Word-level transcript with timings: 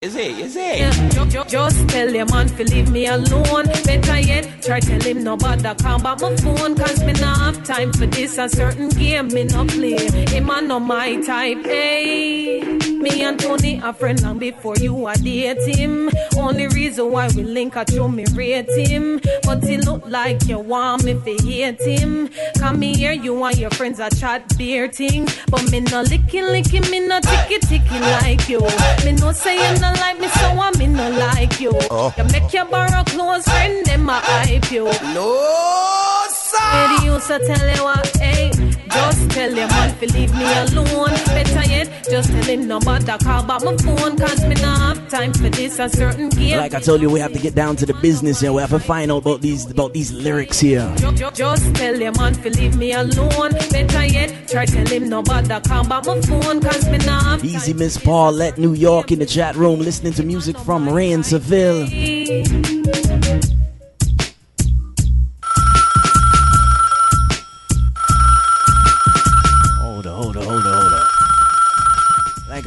Is 0.00 0.14
it? 0.14 0.38
Is 0.38 0.54
it? 0.54 0.78
Yeah, 0.78 1.44
just 1.48 1.88
tell 1.88 2.08
your 2.08 2.24
man 2.26 2.46
to 2.46 2.62
leave 2.62 2.88
me 2.88 3.06
alone. 3.08 3.64
Better 3.82 4.20
yet, 4.20 4.62
try 4.62 4.78
tell 4.78 5.00
him 5.00 5.24
no 5.24 5.36
bother 5.36 5.74
call 5.74 5.98
back 5.98 6.20
my 6.20 6.36
phone. 6.36 6.76
Cause 6.76 7.02
me 7.02 7.14
not 7.14 7.38
have 7.38 7.64
time 7.64 7.92
for 7.92 8.06
this. 8.06 8.38
A 8.38 8.48
certain 8.48 8.90
game 8.90 9.26
me 9.26 9.42
no 9.42 9.64
play. 9.64 9.98
Him 10.26 10.50
a 10.50 10.62
no 10.62 10.78
my 10.78 11.20
type. 11.22 11.64
Hey, 11.64 12.78
me 12.98 13.22
and 13.22 13.38
Tony 13.38 13.80
a 13.82 13.92
friend 13.92 14.20
long 14.22 14.38
before 14.38 14.76
you 14.76 15.06
a 15.06 15.14
date 15.14 15.76
him. 15.76 16.10
Only 16.36 16.66
reason 16.68 17.10
why 17.10 17.28
we 17.34 17.42
link 17.42 17.76
I 17.76 17.84
show 17.84 18.08
me 18.08 18.24
rate 18.34 18.70
him. 18.70 19.20
But 19.44 19.64
he 19.64 19.76
look 19.78 20.06
like 20.06 20.44
you 20.46 20.58
want 20.58 21.04
me 21.04 21.14
to 21.14 21.46
hate 21.46 21.82
him. 21.82 22.30
Come 22.58 22.82
here, 22.82 23.12
you 23.12 23.42
and 23.44 23.56
your 23.56 23.70
friends 23.70 24.00
a 24.00 24.10
chat 24.10 24.56
beer 24.58 24.88
thing. 24.88 25.26
But 25.50 25.70
me 25.70 25.80
no 25.80 26.02
licky 26.02 26.42
licky, 26.42 26.90
me 26.90 27.00
no 27.06 27.20
ticky 27.20 27.58
ticky 27.60 27.98
like 28.00 28.48
you. 28.48 28.60
Me 29.04 29.12
no 29.12 29.32
say 29.32 29.56
you 29.56 29.80
no 29.80 29.92
like 30.00 30.18
me, 30.20 30.28
so 30.28 30.46
I 30.48 30.70
me 30.78 30.86
no 30.86 31.10
like 31.10 31.60
you. 31.60 31.72
Oh. 31.90 32.12
You 32.16 32.24
make 32.24 32.52
your 32.52 32.64
borrow 32.66 33.04
close 33.04 33.44
friend, 33.44 33.84
them 33.86 34.08
a 34.08 34.20
hype 34.20 34.70
you. 34.70 34.84
No, 35.14 36.17
sir. 36.50 36.88
Lady 36.88 37.06
used 37.06 37.26
to 37.28 37.38
tell 37.46 37.76
you 37.76 37.84
what, 37.84 38.16
hey, 38.16 38.50
just 38.90 39.30
tell 39.30 39.52
man 39.54 39.98
to 39.98 40.12
leave 40.12 40.32
me 40.34 40.44
alone. 40.58 41.10
Better 41.26 41.68
yet, 41.68 42.06
just 42.10 42.30
tell 42.30 42.42
him 42.44 42.66
no 42.68 42.80
bother 42.80 43.18
call 43.18 43.42
back 43.44 43.62
my 43.62 43.76
phone, 43.76 44.16
cause 44.16 44.44
me 44.46 44.54
not 44.56 44.78
have 44.96 45.08
time 45.08 45.32
for 45.32 45.48
this 45.50 45.78
a 45.78 45.88
certain 45.88 46.28
game. 46.30 46.58
Like 46.58 46.74
I 46.74 46.80
told 46.80 47.00
you, 47.00 47.10
we 47.10 47.20
have 47.20 47.32
to 47.32 47.38
get 47.38 47.54
down 47.54 47.76
to 47.76 47.86
the 47.86 47.94
business 47.94 48.40
here. 48.40 48.52
We 48.52 48.60
have 48.60 48.70
to 48.70 48.78
find 48.80 49.10
out 49.12 49.18
about 49.18 49.40
these 49.40 49.70
about 49.70 49.92
these 49.92 50.12
lyrics 50.12 50.58
here. 50.60 50.92
Ju- 50.96 51.12
ju- 51.12 51.30
Just 51.34 51.74
tell 51.74 51.96
man 51.98 52.32
to 52.34 52.50
leave 52.50 52.76
me 52.76 52.92
alone. 52.92 53.52
Better 53.70 54.06
yet, 54.06 54.48
try 54.48 54.64
tell 54.66 54.86
him 54.86 55.08
no 55.08 55.22
bother 55.22 55.60
call 55.60 55.84
back 55.86 56.06
my 56.06 56.20
phone, 56.22 56.60
cause 56.60 56.88
me 56.90 56.98
not 56.98 57.22
have 57.24 57.44
Easy 57.44 57.72
Miss 57.74 57.96
Paulette, 57.98 58.58
New 58.58 58.74
York, 58.74 59.12
in 59.12 59.18
the 59.18 59.26
chat 59.26 59.54
room, 59.56 59.80
listening 59.80 60.12
to 60.14 60.22
music 60.22 60.56
from 60.58 60.88
Rain 60.88 61.22
Seville. 61.22 61.86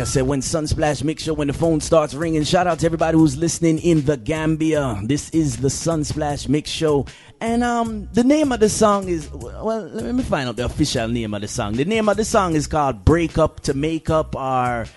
I 0.01 0.05
said, 0.05 0.23
when 0.23 0.41
Sunsplash 0.41 1.03
Mix 1.03 1.23
Show, 1.23 1.35
when 1.35 1.47
the 1.47 1.53
phone 1.53 1.79
starts 1.79 2.15
ringing, 2.15 2.43
shout 2.43 2.65
out 2.65 2.79
to 2.79 2.85
everybody 2.87 3.17
who's 3.17 3.37
listening 3.37 3.77
in 3.77 4.03
the 4.03 4.17
Gambia. 4.17 4.99
This 5.03 5.29
is 5.29 5.57
the 5.57 5.67
Sunsplash 5.67 6.49
Mix 6.49 6.71
Show. 6.71 7.05
And 7.39 7.63
um, 7.63 8.09
the 8.11 8.23
name 8.23 8.51
of 8.51 8.59
the 8.59 8.69
song 8.69 9.07
is, 9.07 9.29
well, 9.31 9.83
let 9.83 10.15
me 10.15 10.23
find 10.23 10.49
out 10.49 10.55
the 10.55 10.65
official 10.65 11.07
name 11.07 11.35
of 11.35 11.41
the 11.41 11.47
song. 11.47 11.73
The 11.73 11.85
name 11.85 12.09
of 12.09 12.17
the 12.17 12.25
song 12.25 12.55
is 12.55 12.65
called 12.65 13.05
Break 13.05 13.37
Up 13.37 13.59
to 13.61 13.75
Make 13.75 14.09
Up, 14.09 14.35
or 14.35 14.87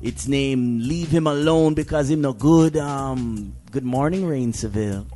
it's 0.00 0.26
named 0.26 0.82
Leave 0.82 1.10
Him 1.10 1.26
Alone 1.26 1.74
Because 1.74 2.08
Him 2.10 2.22
No 2.22 2.32
Good. 2.32 2.78
Um, 2.78 3.54
good 3.70 3.84
morning, 3.84 4.26
Rain 4.26 4.54
Seville. 4.54 5.06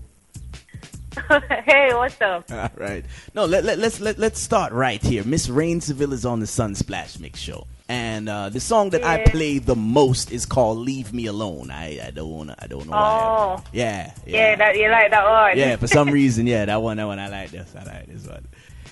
hey, 1.64 1.90
what's 1.94 2.20
up? 2.20 2.44
All 2.52 2.70
right. 2.76 3.04
No, 3.34 3.44
let, 3.44 3.64
let, 3.64 3.78
let's 3.78 4.00
let, 4.00 4.18
let's 4.18 4.40
start 4.40 4.72
right 4.72 5.02
here. 5.02 5.24
Miss 5.24 5.48
Rain 5.48 5.80
Seville 5.80 6.12
is 6.12 6.24
on 6.24 6.40
the 6.40 6.46
Sunsplash 6.46 7.18
Mix 7.20 7.40
show. 7.40 7.66
And 7.88 8.28
uh, 8.28 8.50
the 8.50 8.60
song 8.60 8.90
that 8.90 9.02
I 9.02 9.24
play 9.24 9.58
the 9.58 9.74
most 9.74 10.30
is 10.30 10.44
called 10.44 10.76
"Leave 10.76 11.14
Me 11.14 11.24
Alone." 11.24 11.70
I, 11.70 11.98
I 12.08 12.10
don't 12.10 12.28
wanna 12.30 12.54
I 12.58 12.66
don't 12.66 12.84
know 12.86 12.92
why. 12.92 13.56
Oh. 13.58 13.64
Yeah, 13.72 14.12
Yeah, 14.26 14.56
that 14.56 14.76
you 14.76 14.90
like 14.90 15.10
that 15.10 15.24
one. 15.26 15.56
yeah. 15.56 15.76
For 15.76 15.86
some 15.86 16.10
reason, 16.10 16.46
yeah, 16.46 16.66
that 16.66 16.82
one, 16.82 16.98
that 16.98 17.06
one. 17.06 17.18
I 17.18 17.28
like 17.28 17.50
this. 17.50 17.74
I 17.74 17.84
like 17.84 18.06
this 18.06 18.26
one. 18.26 18.46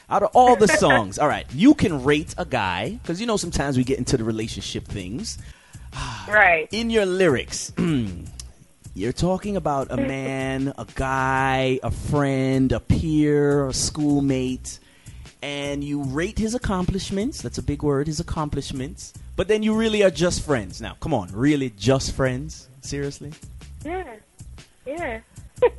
Out 0.09 0.23
of 0.23 0.31
all 0.35 0.57
the 0.57 0.69
songs, 0.69 1.19
all 1.21 1.29
right, 1.29 1.45
you 1.53 1.75
can 1.75 2.05
rate 2.05 2.35
a 2.39 2.47
guy 2.47 2.99
because 3.03 3.21
you 3.21 3.27
know 3.27 3.37
sometimes 3.37 3.77
we 3.77 3.85
get 3.85 3.99
into 3.99 4.17
the 4.17 4.25
relationship 4.25 4.87
things. 4.87 5.37
Right. 6.29 6.69
In 6.73 6.89
your 6.91 7.07
lyrics, 7.07 7.73
you're 8.97 9.13
talking 9.13 9.57
about 9.57 9.91
a 9.93 9.97
man, 9.97 10.73
a 10.79 10.87
guy, 10.95 11.79
a 11.83 11.91
friend, 11.91 12.73
a 12.73 12.81
peer, 12.81 13.69
a 13.69 13.73
schoolmate, 13.75 14.79
and 15.43 15.85
you 15.85 16.03
rate 16.03 16.39
his 16.39 16.55
accomplishments. 16.55 17.43
That's 17.43 17.59
a 17.59 17.63
big 17.63 17.83
word, 17.83 18.07
his 18.07 18.21
accomplishments. 18.21 19.13
But 19.37 19.49
then 19.49 19.63
you 19.63 19.75
really 19.75 20.03
are 20.03 20.11
just 20.11 20.43
friends. 20.45 20.81
Now, 20.81 20.97
come 21.01 21.13
on, 21.13 21.31
really 21.33 21.71
just 21.71 22.13
friends? 22.13 22.69
Seriously? 22.81 23.33
Yeah. 23.85 24.15
Yeah. 24.87 25.21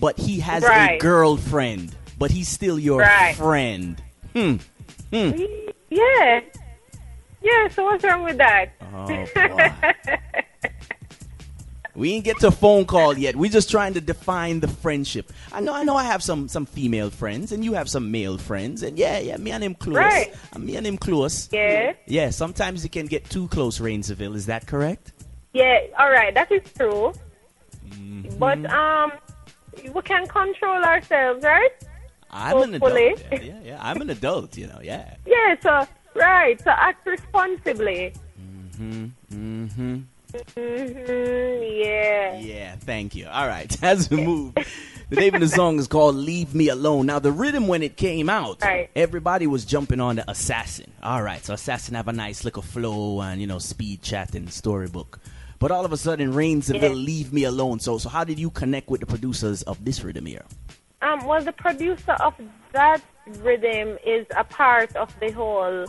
But 0.00 0.16
he 0.16 0.38
has 0.38 0.62
a 0.62 0.96
girlfriend, 0.98 1.92
but 2.20 2.30
he's 2.30 2.48
still 2.48 2.78
your 2.78 3.00
Right. 3.00 3.34
friend. 3.34 4.00
Hmm. 4.32 4.56
Yeah. 5.10 6.40
Yeah, 7.42 7.68
so 7.68 7.84
what's 7.84 8.04
wrong 8.04 8.22
with 8.22 8.38
that? 8.38 8.70
Oh. 8.94 9.06
we 11.98 12.12
ain't 12.12 12.24
get 12.24 12.38
to 12.40 12.48
a 12.48 12.50
phone 12.52 12.84
call 12.84 13.18
yet. 13.18 13.34
We're 13.34 13.50
just 13.50 13.70
trying 13.70 13.94
to 13.94 14.00
define 14.00 14.60
the 14.60 14.68
friendship. 14.68 15.32
I 15.52 15.60
know, 15.60 15.74
I 15.74 15.82
know. 15.82 15.96
I 15.96 16.04
have 16.04 16.22
some 16.22 16.48
some 16.48 16.64
female 16.64 17.10
friends, 17.10 17.50
and 17.52 17.64
you 17.64 17.74
have 17.74 17.88
some 17.90 18.10
male 18.10 18.38
friends, 18.38 18.82
and 18.82 18.96
yeah, 18.96 19.18
yeah. 19.18 19.36
Me 19.36 19.50
and 19.50 19.64
him 19.64 19.74
close. 19.74 19.96
Right. 19.96 20.34
Uh, 20.54 20.60
Me 20.60 20.76
and 20.76 20.86
him 20.86 20.96
close. 20.96 21.48
Yeah. 21.52 21.94
Yeah. 22.06 22.30
Sometimes 22.30 22.84
you 22.84 22.90
can 22.90 23.06
get 23.06 23.28
too 23.28 23.48
close, 23.48 23.80
Rainsville. 23.80 24.36
Is 24.36 24.46
that 24.46 24.66
correct? 24.66 25.12
Yeah, 25.52 25.80
all 25.98 26.10
right, 26.10 26.32
that 26.34 26.52
is 26.52 26.62
true. 26.76 27.12
Mm-hmm. 27.88 28.38
But 28.38 28.64
um 28.70 29.12
we 29.94 30.02
can 30.02 30.26
control 30.26 30.84
ourselves, 30.84 31.42
right? 31.42 31.70
I'm 32.30 32.62
an 32.62 32.74
adult. 32.74 32.94
Yeah, 33.32 33.40
yeah, 33.40 33.60
yeah. 33.64 33.78
I'm 33.80 34.00
an 34.00 34.10
adult. 34.10 34.56
You 34.56 34.68
know. 34.68 34.80
Yeah. 34.82 35.16
Yeah, 35.26 35.56
so 35.60 35.88
right, 36.14 36.60
so 36.62 36.70
act 36.70 37.06
responsibly. 37.06 38.12
Mm-hmm. 38.80 40.00
Mhm. 40.32 41.78
Yeah. 41.84 42.38
Yeah, 42.38 42.76
thank 42.76 43.14
you. 43.14 43.26
All 43.28 43.46
right, 43.46 43.82
as 43.82 44.10
we 44.10 44.22
move, 44.24 44.54
the 45.08 45.16
name 45.16 45.34
of 45.34 45.40
the 45.40 45.48
song 45.48 45.78
is 45.78 45.86
called 45.88 46.16
"Leave 46.16 46.54
Me 46.54 46.68
Alone." 46.68 47.06
Now, 47.06 47.18
the 47.18 47.32
rhythm 47.32 47.66
when 47.68 47.82
it 47.82 47.96
came 47.96 48.28
out, 48.28 48.62
Right. 48.62 48.90
everybody 48.94 49.46
was 49.46 49.64
jumping 49.64 50.00
on 50.00 50.16
the 50.16 50.30
Assassin. 50.30 50.92
All 51.02 51.22
right, 51.22 51.42
so 51.44 51.54
Assassin 51.54 51.94
have 51.94 52.08
a 52.08 52.12
nice 52.12 52.44
little 52.44 52.62
flow 52.62 53.20
and 53.20 53.40
you 53.40 53.46
know 53.46 53.58
speed 53.58 54.02
chat 54.02 54.34
and 54.34 54.52
storybook. 54.52 55.18
But 55.58 55.70
all 55.72 55.84
of 55.84 55.92
a 55.92 55.96
sudden, 55.96 56.32
Rain 56.34 56.62
Seville, 56.62 56.90
Yeah. 56.90 57.04
"Leave 57.04 57.32
Me 57.32 57.44
Alone." 57.44 57.80
So, 57.80 57.98
so 57.98 58.08
how 58.08 58.24
did 58.24 58.38
you 58.38 58.50
connect 58.50 58.88
with 58.90 59.00
the 59.00 59.06
producers 59.06 59.62
of 59.62 59.82
this 59.84 60.04
rhythm 60.04 60.26
here? 60.26 60.44
Um, 61.00 61.24
well, 61.26 61.42
the 61.42 61.52
producer 61.52 62.12
of 62.20 62.34
that 62.72 63.00
rhythm 63.42 63.98
is 64.04 64.26
a 64.36 64.44
part 64.44 64.94
of 64.96 65.14
the 65.20 65.30
whole 65.32 65.86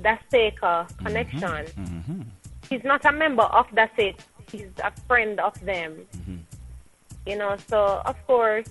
Daseca 0.00 0.88
connection. 0.98 2.22
He's 2.68 2.84
not 2.84 3.04
a 3.04 3.12
member 3.12 3.42
of 3.42 3.66
Dasek. 3.68 4.16
He's 4.50 4.68
a 4.82 4.92
friend 5.06 5.38
of 5.40 5.58
them. 5.64 6.06
Mm-hmm. 6.16 6.36
You 7.26 7.36
know, 7.38 7.56
so 7.68 8.02
of 8.04 8.16
course 8.26 8.66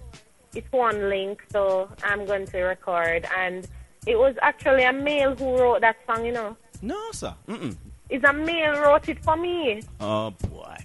it's 0.53 0.71
one 0.71 1.09
link. 1.09 1.43
So 1.51 1.89
I'm 2.03 2.25
going 2.25 2.45
to 2.47 2.61
record, 2.63 3.27
and 3.37 3.67
it 4.07 4.17
was 4.17 4.35
actually 4.41 4.83
a 4.83 4.93
male 4.93 5.35
who 5.35 5.57
wrote 5.57 5.81
that 5.81 5.97
song. 6.05 6.25
You 6.25 6.33
know, 6.33 6.57
No, 6.81 7.11
sir. 7.11 7.33
Mm-mm. 7.47 7.75
it's 8.09 8.23
a 8.25 8.33
male 8.33 8.79
wrote 8.81 9.07
it 9.09 9.23
for 9.23 9.37
me. 9.37 9.81
Oh 9.99 10.31
boy. 10.31 10.77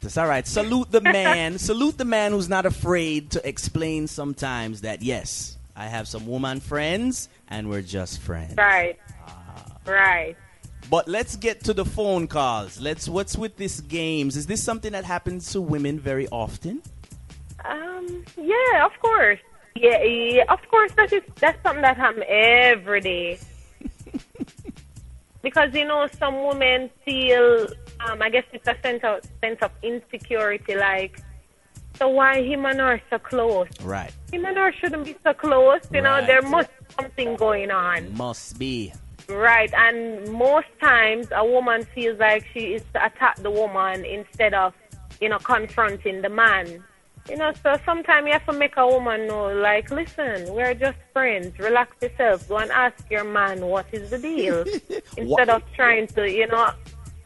That's 0.00 0.16
all 0.16 0.28
right. 0.28 0.46
Salute 0.46 0.92
the 0.92 1.00
man. 1.00 1.58
Salute 1.70 1.98
the 1.98 2.04
man 2.04 2.30
who's 2.32 2.48
not 2.48 2.66
afraid 2.66 3.32
to 3.32 3.46
explain 3.48 4.06
sometimes 4.06 4.82
that 4.82 5.02
yes, 5.02 5.56
I 5.74 5.86
have 5.86 6.06
some 6.06 6.26
woman 6.26 6.60
friends 6.60 7.28
and 7.48 7.68
we're 7.68 7.82
just 7.82 8.20
friends. 8.20 8.54
Right. 8.56 8.96
Ah. 9.26 9.76
Right. 9.86 10.36
But 10.90 11.06
let's 11.06 11.36
get 11.36 11.64
to 11.64 11.74
the 11.74 11.84
phone 11.84 12.26
calls. 12.26 12.80
Let's 12.80 13.08
what's 13.08 13.36
with 13.36 13.56
this 13.56 13.80
games? 13.80 14.36
Is 14.36 14.46
this 14.46 14.62
something 14.62 14.92
that 14.92 15.04
happens 15.04 15.52
to 15.52 15.60
women 15.60 15.98
very 15.98 16.26
often? 16.28 16.82
Um. 17.64 18.24
Yeah. 18.36 18.86
Of 18.86 18.92
course. 19.00 19.38
Yeah. 19.76 20.02
Yeah. 20.02 20.44
Of 20.48 20.60
course. 20.70 20.92
That 20.96 21.12
is. 21.12 21.22
That's 21.40 21.62
something 21.62 21.82
that 21.82 21.98
happens 21.98 22.24
every 22.26 23.00
day. 23.00 23.38
because 25.42 25.74
you 25.74 25.84
know, 25.84 26.08
some 26.18 26.42
women 26.46 26.88
feel. 27.04 27.68
Um. 28.00 28.22
I 28.22 28.30
guess 28.30 28.44
it's 28.52 28.66
a 28.66 28.76
sense 28.82 29.04
of 29.04 29.20
sense 29.42 29.58
of 29.60 29.72
insecurity. 29.82 30.74
Like, 30.74 31.20
so 31.96 32.08
why 32.08 32.42
him 32.42 32.64
and 32.64 32.80
her 32.80 33.02
so 33.10 33.18
close? 33.18 33.68
Right. 33.82 34.12
Him 34.32 34.46
and 34.46 34.56
her 34.56 34.72
shouldn't 34.72 35.04
be 35.04 35.16
so 35.22 35.34
close. 35.34 35.82
You 35.92 36.00
know, 36.00 36.24
there 36.24 36.40
must 36.40 36.70
be 36.70 36.94
something 36.98 37.36
going 37.36 37.70
on. 37.70 38.16
Must 38.16 38.58
be. 38.58 38.94
Right, 39.28 39.72
and 39.74 40.30
most 40.32 40.68
times 40.80 41.28
a 41.34 41.44
woman 41.44 41.84
feels 41.94 42.18
like 42.18 42.46
she 42.54 42.74
is 42.74 42.82
to 42.94 43.04
attack 43.04 43.36
the 43.36 43.50
woman 43.50 44.04
instead 44.04 44.54
of, 44.54 44.72
you 45.20 45.28
know, 45.28 45.38
confronting 45.38 46.22
the 46.22 46.30
man. 46.30 46.82
You 47.28 47.36
know, 47.36 47.52
so 47.62 47.76
sometimes 47.84 48.26
you 48.26 48.32
have 48.32 48.46
to 48.46 48.54
make 48.54 48.78
a 48.78 48.86
woman 48.86 49.26
know, 49.26 49.48
like, 49.48 49.90
listen, 49.90 50.50
we're 50.54 50.72
just 50.72 50.96
friends. 51.12 51.58
Relax 51.58 51.94
yourself. 52.00 52.48
Go 52.48 52.56
and 52.56 52.70
ask 52.70 53.04
your 53.10 53.24
man 53.24 53.60
what 53.66 53.84
is 53.92 54.08
the 54.08 54.18
deal 54.18 54.64
instead 55.18 55.50
of 55.50 55.62
trying 55.74 56.06
to, 56.08 56.30
you 56.30 56.46
know, 56.46 56.70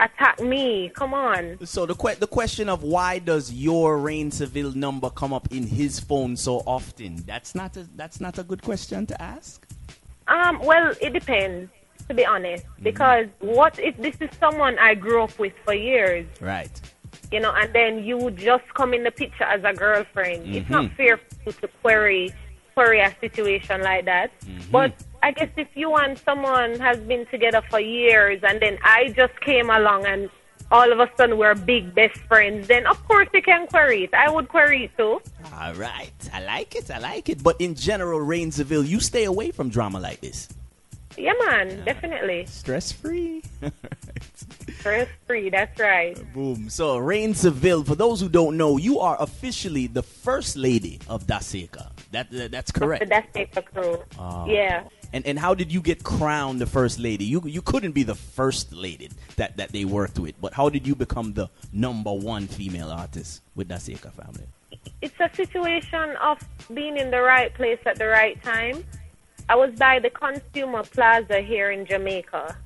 attack 0.01 0.41
me. 0.41 0.89
Come 0.89 1.15
on. 1.15 1.65
So 1.65 1.87
the 1.87 1.95
que- 1.95 2.17
the 2.17 2.27
question 2.27 2.69
of 2.69 2.83
why 2.83 3.21
does 3.21 3.53
your 3.53 3.99
Rain 3.99 4.33
Seville 4.33 4.73
number 4.73 5.09
come 5.09 5.33
up 5.33 5.53
in 5.53 5.69
his 5.69 6.01
phone 6.01 6.37
so 6.37 6.65
often? 6.67 7.17
That's 7.25 7.55
not 7.55 7.77
a 7.77 7.89
that's 7.95 8.21
not 8.21 8.39
a 8.39 8.43
good 8.43 8.63
question 8.63 9.07
to 9.07 9.23
ask. 9.23 9.65
Um, 10.27 10.59
well, 10.65 10.93
it 11.01 11.13
depends. 11.13 11.71
To 12.09 12.15
be 12.15 12.25
honest, 12.27 12.65
because 12.83 13.27
what 13.41 13.79
if 13.79 13.97
this 13.99 14.17
is 14.21 14.31
someone 14.39 14.79
I 14.79 14.95
grew 14.95 15.23
up 15.25 15.39
with 15.39 15.53
for 15.65 15.75
years, 15.75 16.27
Right. 16.41 16.71
you 17.31 17.41
know, 17.41 17.53
and 17.53 17.73
then 17.75 18.05
you 18.05 18.17
would 18.19 18.37
just 18.37 18.65
come 18.75 18.93
in 18.95 19.03
the 19.05 19.11
picture 19.11 19.45
as 19.45 19.63
a 19.65 19.73
girlfriend? 19.73 20.55
It's 20.55 20.69
not 20.71 20.85
Mm-hmm. 20.87 20.95
fair 20.97 21.21
to 21.61 21.69
query 21.83 22.33
query 22.75 23.01
a 23.01 23.15
situation 23.21 23.83
like 23.83 24.07
that. 24.07 24.31
Mm-hmm. 24.41 24.71
But 24.71 24.95
I 25.23 25.33
guess 25.33 25.51
if 25.59 25.69
you 25.75 25.95
and 25.97 26.17
someone 26.19 26.79
has 26.81 26.99
been 27.01 27.27
together 27.27 27.61
for 27.69 27.79
years, 27.79 28.41
and 28.43 28.61
then 28.61 28.79
I 28.83 29.13
just 29.15 29.39
came 29.41 29.69
along 29.69 30.07
and 30.07 30.31
all 30.71 30.91
of 30.91 30.99
a 30.99 31.09
sudden 31.19 31.37
we're 31.37 31.55
big 31.55 31.95
best 31.95 32.17
friends, 32.31 32.67
then 32.69 32.87
of 32.87 32.97
course 33.07 33.29
you 33.35 33.43
can 33.43 33.67
query 33.67 34.05
it. 34.05 34.15
I 34.15 34.31
would 34.31 34.49
query 34.49 34.85
it 34.85 34.97
too. 34.97 35.21
All 35.61 35.75
right. 35.75 36.13
I 36.33 36.43
like 36.45 36.75
it. 36.75 36.91
I 36.91 36.97
like 36.99 37.29
it. 37.29 37.43
But 37.43 37.61
in 37.61 37.75
general, 37.75 38.21
Rain 38.23 38.51
Seville, 38.51 38.85
you 38.85 38.99
stay 39.01 39.25
away 39.25 39.51
from 39.51 39.69
drama 39.69 40.01
like 40.01 40.23
this. 40.23 40.49
Yeah, 41.17 41.33
man, 41.47 41.85
definitely. 41.85 42.47
Stress 42.47 42.93
free. 42.93 43.43
Stress 44.79 45.09
free, 45.27 45.51
that's 45.51 45.79
right. 45.79 46.17
Boom. 46.33 46.69
So, 46.69 46.99
Rain 46.99 47.35
Seville, 47.35 47.85
for 47.85 47.95
those 47.95 48.21
who 48.21 48.29
don't 48.29 48.57
know, 48.57 48.77
you 48.79 48.99
are 48.99 49.17
officially 49.21 49.87
the 49.87 50.03
first 50.03 50.57
lady 50.57 50.99
of 51.09 51.27
Daseca. 51.27 51.91
That, 52.13 52.31
that 52.31 52.51
that's 52.51 52.73
The 52.73 52.81
correct. 52.81 53.09
That's 53.09 53.31
Paper 53.33 53.63
Crew. 53.63 54.03
Ah. 54.19 54.47
Yeah. 54.47 54.85
And 55.15 55.27
and 55.27 55.39
how 55.39 55.55
did 55.55 55.71
you 55.73 55.81
get 55.83 56.03
crowned 56.05 56.61
the 56.61 56.67
first 56.67 56.99
lady? 56.99 57.25
You 57.25 57.43
you 57.45 57.61
couldn't 57.61 57.93
be 57.93 58.03
the 58.03 58.15
first 58.15 58.73
lady 58.73 59.11
that, 59.37 59.57
that 59.59 59.71
they 59.71 59.85
worked 59.85 60.19
with, 60.19 60.35
but 60.41 60.55
how 60.55 60.71
did 60.71 60.87
you 60.87 60.95
become 60.95 61.35
the 61.35 61.51
number 61.73 62.13
one 62.13 62.47
female 62.47 62.91
artist 62.91 63.43
with 63.55 63.69
Daseca 63.69 64.11
family? 64.13 64.47
It's 65.03 65.15
a 65.21 65.31
situation 65.35 66.17
of 66.17 66.39
being 66.73 66.97
in 66.97 67.11
the 67.11 67.21
right 67.21 67.53
place 67.55 67.79
at 67.87 67.99
the 67.99 68.07
right 68.07 68.43
time. 68.43 68.85
I 69.53 69.55
was 69.55 69.71
by 69.73 69.99
the 69.99 70.09
Consumer 70.09 70.83
Plaza 70.83 71.43
here 71.43 71.71
in 71.73 71.85
Jamaica. 71.85 72.57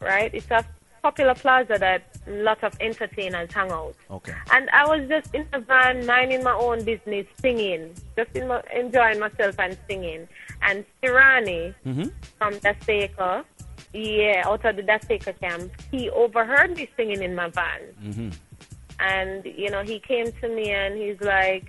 Right? 0.00 0.32
It's 0.32 0.50
a 0.50 0.64
popular 1.02 1.34
plaza 1.34 1.76
that 1.78 2.04
a 2.26 2.30
lot 2.42 2.64
of 2.64 2.74
entertainers 2.80 3.52
hang 3.52 3.70
out. 3.70 3.94
Okay. 4.10 4.32
And 4.50 4.70
I 4.70 4.86
was 4.86 5.06
just 5.10 5.34
in 5.34 5.46
the 5.52 5.58
van, 5.58 6.06
minding 6.06 6.42
my 6.42 6.54
own 6.54 6.84
business, 6.84 7.26
singing, 7.42 7.94
just 8.16 8.34
in 8.34 8.48
my, 8.48 8.62
enjoying 8.74 9.18
myself 9.20 9.56
and 9.58 9.76
singing. 9.86 10.26
And 10.62 10.86
Serani 11.02 11.74
Mhm. 11.86 12.12
from 12.38 12.54
Daseca, 12.64 13.44
yeah, 13.92 14.44
out 14.46 14.64
of 14.64 14.76
the 14.76 14.82
Daseca 14.82 15.38
camp, 15.38 15.70
he 15.90 16.08
overheard 16.08 16.78
me 16.78 16.88
singing 16.96 17.22
in 17.22 17.34
my 17.34 17.48
van. 17.50 17.82
Mhm. 18.02 18.34
And, 19.00 19.44
you 19.44 19.68
know, 19.68 19.82
he 19.82 19.98
came 20.00 20.32
to 20.40 20.48
me 20.48 20.70
and 20.70 20.96
he's 20.96 21.20
like, 21.20 21.64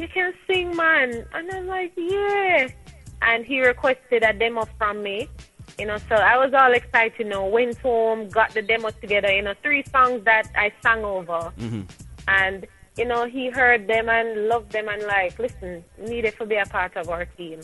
You 0.00 0.08
can 0.08 0.34
sing, 0.48 0.74
man. 0.74 1.24
And 1.34 1.52
I'm 1.52 1.66
like, 1.68 1.92
Yeah. 1.96 2.68
And 3.26 3.44
he 3.44 3.60
requested 3.60 4.22
a 4.22 4.32
demo 4.32 4.66
from 4.78 5.02
me. 5.02 5.28
You 5.78 5.86
know, 5.86 5.96
so 6.08 6.14
I 6.14 6.36
was 6.36 6.54
all 6.54 6.72
excited, 6.72 7.18
you 7.18 7.24
know, 7.24 7.46
went 7.46 7.78
home, 7.78 8.28
got 8.28 8.54
the 8.54 8.62
demo 8.62 8.90
together, 8.90 9.32
you 9.32 9.42
know, 9.42 9.54
three 9.62 9.82
songs 9.84 10.22
that 10.24 10.48
I 10.56 10.72
sang 10.82 11.04
over. 11.04 11.52
Mm-hmm. 11.58 11.82
And, 12.28 12.66
you 12.96 13.04
know, 13.04 13.26
he 13.26 13.50
heard 13.50 13.88
them 13.88 14.08
and 14.08 14.46
loved 14.48 14.70
them 14.70 14.88
and 14.88 15.02
like, 15.02 15.36
listen, 15.38 15.82
needed 15.98 16.36
to 16.38 16.46
be 16.46 16.56
a 16.56 16.66
part 16.66 16.96
of 16.96 17.08
our 17.08 17.24
team. 17.24 17.60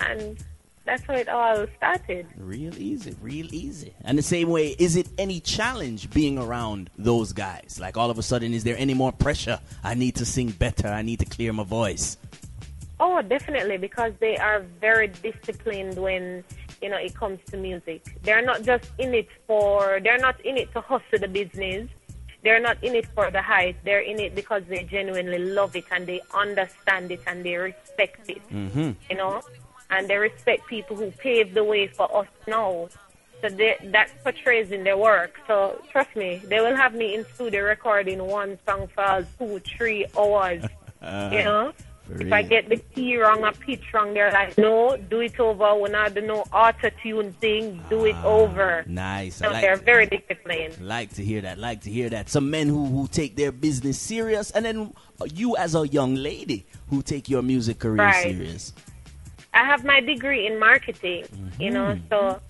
And 0.00 0.42
that's 0.84 1.04
how 1.04 1.14
it 1.14 1.28
all 1.28 1.66
started. 1.76 2.26
Real 2.36 2.76
easy, 2.76 3.14
real 3.20 3.54
easy. 3.54 3.94
And 4.02 4.18
the 4.18 4.22
same 4.22 4.48
way, 4.50 4.74
is 4.78 4.96
it 4.96 5.08
any 5.16 5.38
challenge 5.38 6.10
being 6.10 6.38
around 6.38 6.90
those 6.98 7.32
guys? 7.32 7.78
Like 7.80 7.96
all 7.96 8.10
of 8.10 8.18
a 8.18 8.22
sudden, 8.22 8.52
is 8.52 8.64
there 8.64 8.76
any 8.76 8.94
more 8.94 9.12
pressure? 9.12 9.60
I 9.84 9.94
need 9.94 10.16
to 10.16 10.24
sing 10.24 10.50
better. 10.50 10.88
I 10.88 11.02
need 11.02 11.20
to 11.20 11.26
clear 11.26 11.52
my 11.52 11.64
voice. 11.64 12.16
Oh, 13.06 13.20
definitely, 13.20 13.76
because 13.76 14.14
they 14.18 14.38
are 14.38 14.60
very 14.80 15.08
disciplined 15.08 15.98
when 15.98 16.42
you 16.80 16.88
know 16.88 16.96
it 16.96 17.14
comes 17.14 17.38
to 17.50 17.58
music. 17.58 18.00
They're 18.22 18.40
not 18.50 18.62
just 18.62 18.86
in 18.96 19.12
it 19.12 19.28
for. 19.46 20.00
They're 20.02 20.24
not 20.28 20.40
in 20.40 20.56
it 20.56 20.72
to 20.72 20.80
hustle 20.80 21.18
the 21.18 21.28
business. 21.28 21.90
They're 22.42 22.64
not 22.68 22.82
in 22.82 22.94
it 22.94 23.06
for 23.14 23.30
the 23.30 23.42
hype. 23.42 23.76
They're 23.84 24.00
in 24.12 24.18
it 24.20 24.34
because 24.34 24.62
they 24.70 24.84
genuinely 24.84 25.36
love 25.38 25.76
it 25.76 25.84
and 25.90 26.06
they 26.06 26.22
understand 26.32 27.10
it 27.10 27.20
and 27.26 27.44
they 27.44 27.56
respect 27.56 28.26
it. 28.30 28.42
Mm-hmm. 28.48 28.92
You 29.10 29.16
know, 29.16 29.42
and 29.90 30.08
they 30.08 30.16
respect 30.16 30.66
people 30.66 30.96
who 30.96 31.10
paved 31.10 31.52
the 31.52 31.64
way 31.64 31.88
for 31.88 32.08
us 32.16 32.28
now. 32.46 32.88
So 33.42 33.50
they, 33.50 33.76
that 33.92 34.08
portrays 34.22 34.70
in 34.70 34.82
their 34.82 34.96
work. 34.96 35.38
So 35.46 35.78
trust 35.90 36.16
me, 36.16 36.40
they 36.46 36.60
will 36.60 36.76
have 36.76 36.94
me 36.94 37.14
in 37.16 37.26
studio 37.34 37.64
recording 37.64 38.26
one 38.26 38.58
song 38.66 38.88
for 38.94 39.26
two, 39.38 39.58
three 39.58 40.06
hours. 40.16 40.64
you 41.02 41.44
know. 41.44 41.74
For 42.06 42.20
If 42.20 42.32
I 42.32 42.42
get 42.42 42.68
the 42.68 42.76
key 42.76 43.16
wrong 43.16 43.44
or 43.44 43.52
pitch 43.52 43.82
wrong, 43.94 44.12
they're 44.12 44.30
like, 44.30 44.58
no, 44.58 44.96
do 44.96 45.20
it 45.20 45.40
over. 45.40 45.74
We're 45.74 45.88
not 45.88 46.14
do 46.14 46.20
no 46.20 46.40
auto 46.52 46.90
tune 47.02 47.32
thing. 47.34 47.82
Do 47.88 48.04
it 48.04 48.16
ah, 48.16 48.26
over. 48.26 48.84
Nice. 48.86 49.36
So 49.36 49.50
like, 49.50 49.62
they're 49.62 49.76
very 49.76 50.06
disciplined. 50.06 50.80
like 50.80 51.14
to 51.14 51.24
hear 51.24 51.40
that. 51.40 51.58
Like 51.58 51.80
to 51.82 51.90
hear 51.90 52.10
that. 52.10 52.28
Some 52.28 52.50
men 52.50 52.68
who, 52.68 52.84
who 52.86 53.08
take 53.08 53.36
their 53.36 53.52
business 53.52 53.98
serious, 53.98 54.50
and 54.50 54.64
then 54.64 54.92
you 55.32 55.56
as 55.56 55.74
a 55.74 55.88
young 55.88 56.14
lady 56.14 56.66
who 56.90 57.02
take 57.02 57.28
your 57.28 57.42
music 57.42 57.78
career 57.78 58.04
Right. 58.04 58.22
serious. 58.22 58.74
I 59.54 59.64
have 59.64 59.84
my 59.84 60.00
degree 60.00 60.46
in 60.46 60.58
marketing, 60.58 61.26
you 61.60 61.70
know, 61.70 61.94
mm-hmm. 61.94 62.08
so 62.10 62.40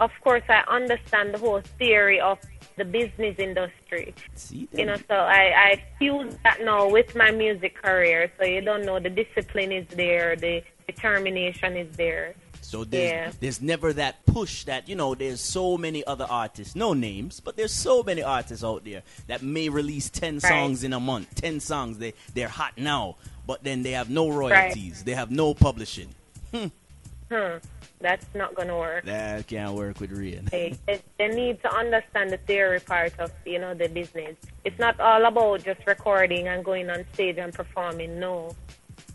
of 0.00 0.10
course 0.22 0.42
I 0.48 0.62
understand 0.68 1.34
the 1.34 1.38
whole 1.38 1.60
theory 1.78 2.18
of 2.18 2.38
the 2.76 2.84
business 2.84 3.36
industry. 3.38 4.14
See, 4.34 4.68
You 4.72 4.86
know, 4.86 4.96
so 5.08 5.14
I, 5.14 5.70
I 5.72 5.84
fuse 5.98 6.36
that 6.44 6.60
now 6.62 6.88
with 6.88 7.14
my 7.16 7.30
music 7.30 7.74
career. 7.82 8.30
So 8.38 8.44
you 8.44 8.60
don't 8.60 8.84
know 8.84 8.98
the 9.00 9.10
discipline 9.10 9.72
is 9.72 9.86
there, 9.88 10.36
the 10.36 10.62
determination 10.86 11.76
is 11.76 11.94
there. 11.96 12.34
So 12.60 12.84
there's, 12.84 13.10
Yeah. 13.10 13.32
there's 13.40 13.62
never 13.62 13.92
that 13.94 14.26
push 14.26 14.64
that, 14.64 14.88
you 14.88 14.96
know, 14.96 15.14
there's 15.14 15.40
so 15.40 15.78
many 15.78 16.04
other 16.04 16.26
artists, 16.28 16.74
no 16.74 16.92
names, 16.94 17.40
but 17.40 17.56
there's 17.56 17.72
so 17.72 18.02
many 18.02 18.22
artists 18.22 18.64
out 18.64 18.84
there 18.84 19.02
that 19.28 19.42
may 19.42 19.68
release 19.68 20.10
10 20.10 20.34
Right. 20.34 20.42
songs 20.42 20.82
in 20.84 20.92
a 20.92 21.00
month, 21.00 21.34
10 21.36 21.60
songs, 21.60 21.98
they, 21.98 22.12
they're 22.34 22.48
hot 22.48 22.72
now, 22.76 23.16
but 23.46 23.62
then 23.62 23.82
they 23.84 23.92
have 23.92 24.10
no 24.10 24.28
royalties, 24.30 25.04
they 25.04 25.12
have 25.14 25.30
no 25.30 25.54
publishing. 25.54 26.08
Hmm, 26.52 26.66
that's 28.00 28.26
not 28.34 28.54
going 28.54 28.68
to 28.68 28.76
work. 28.76 29.04
That 29.04 29.46
can't 29.46 29.74
work 29.74 30.00
with 30.00 30.10
Rian. 30.10 30.48
they, 30.50 30.76
they, 31.18 31.28
need 31.28 31.62
to 31.62 31.74
understand 31.74 32.30
the 32.30 32.36
theory 32.36 32.80
part 32.80 33.18
of 33.18 33.32
you 33.44 33.58
know 33.58 33.74
the 33.74 33.88
business. 33.88 34.36
It's 34.64 34.78
not 34.78 35.00
all 35.00 35.24
about 35.24 35.64
just 35.64 35.80
recording 35.86 36.48
and 36.48 36.64
going 36.64 36.90
on 36.90 37.04
stage 37.14 37.38
and 37.38 37.52
performing. 37.52 38.18
No, 38.20 38.54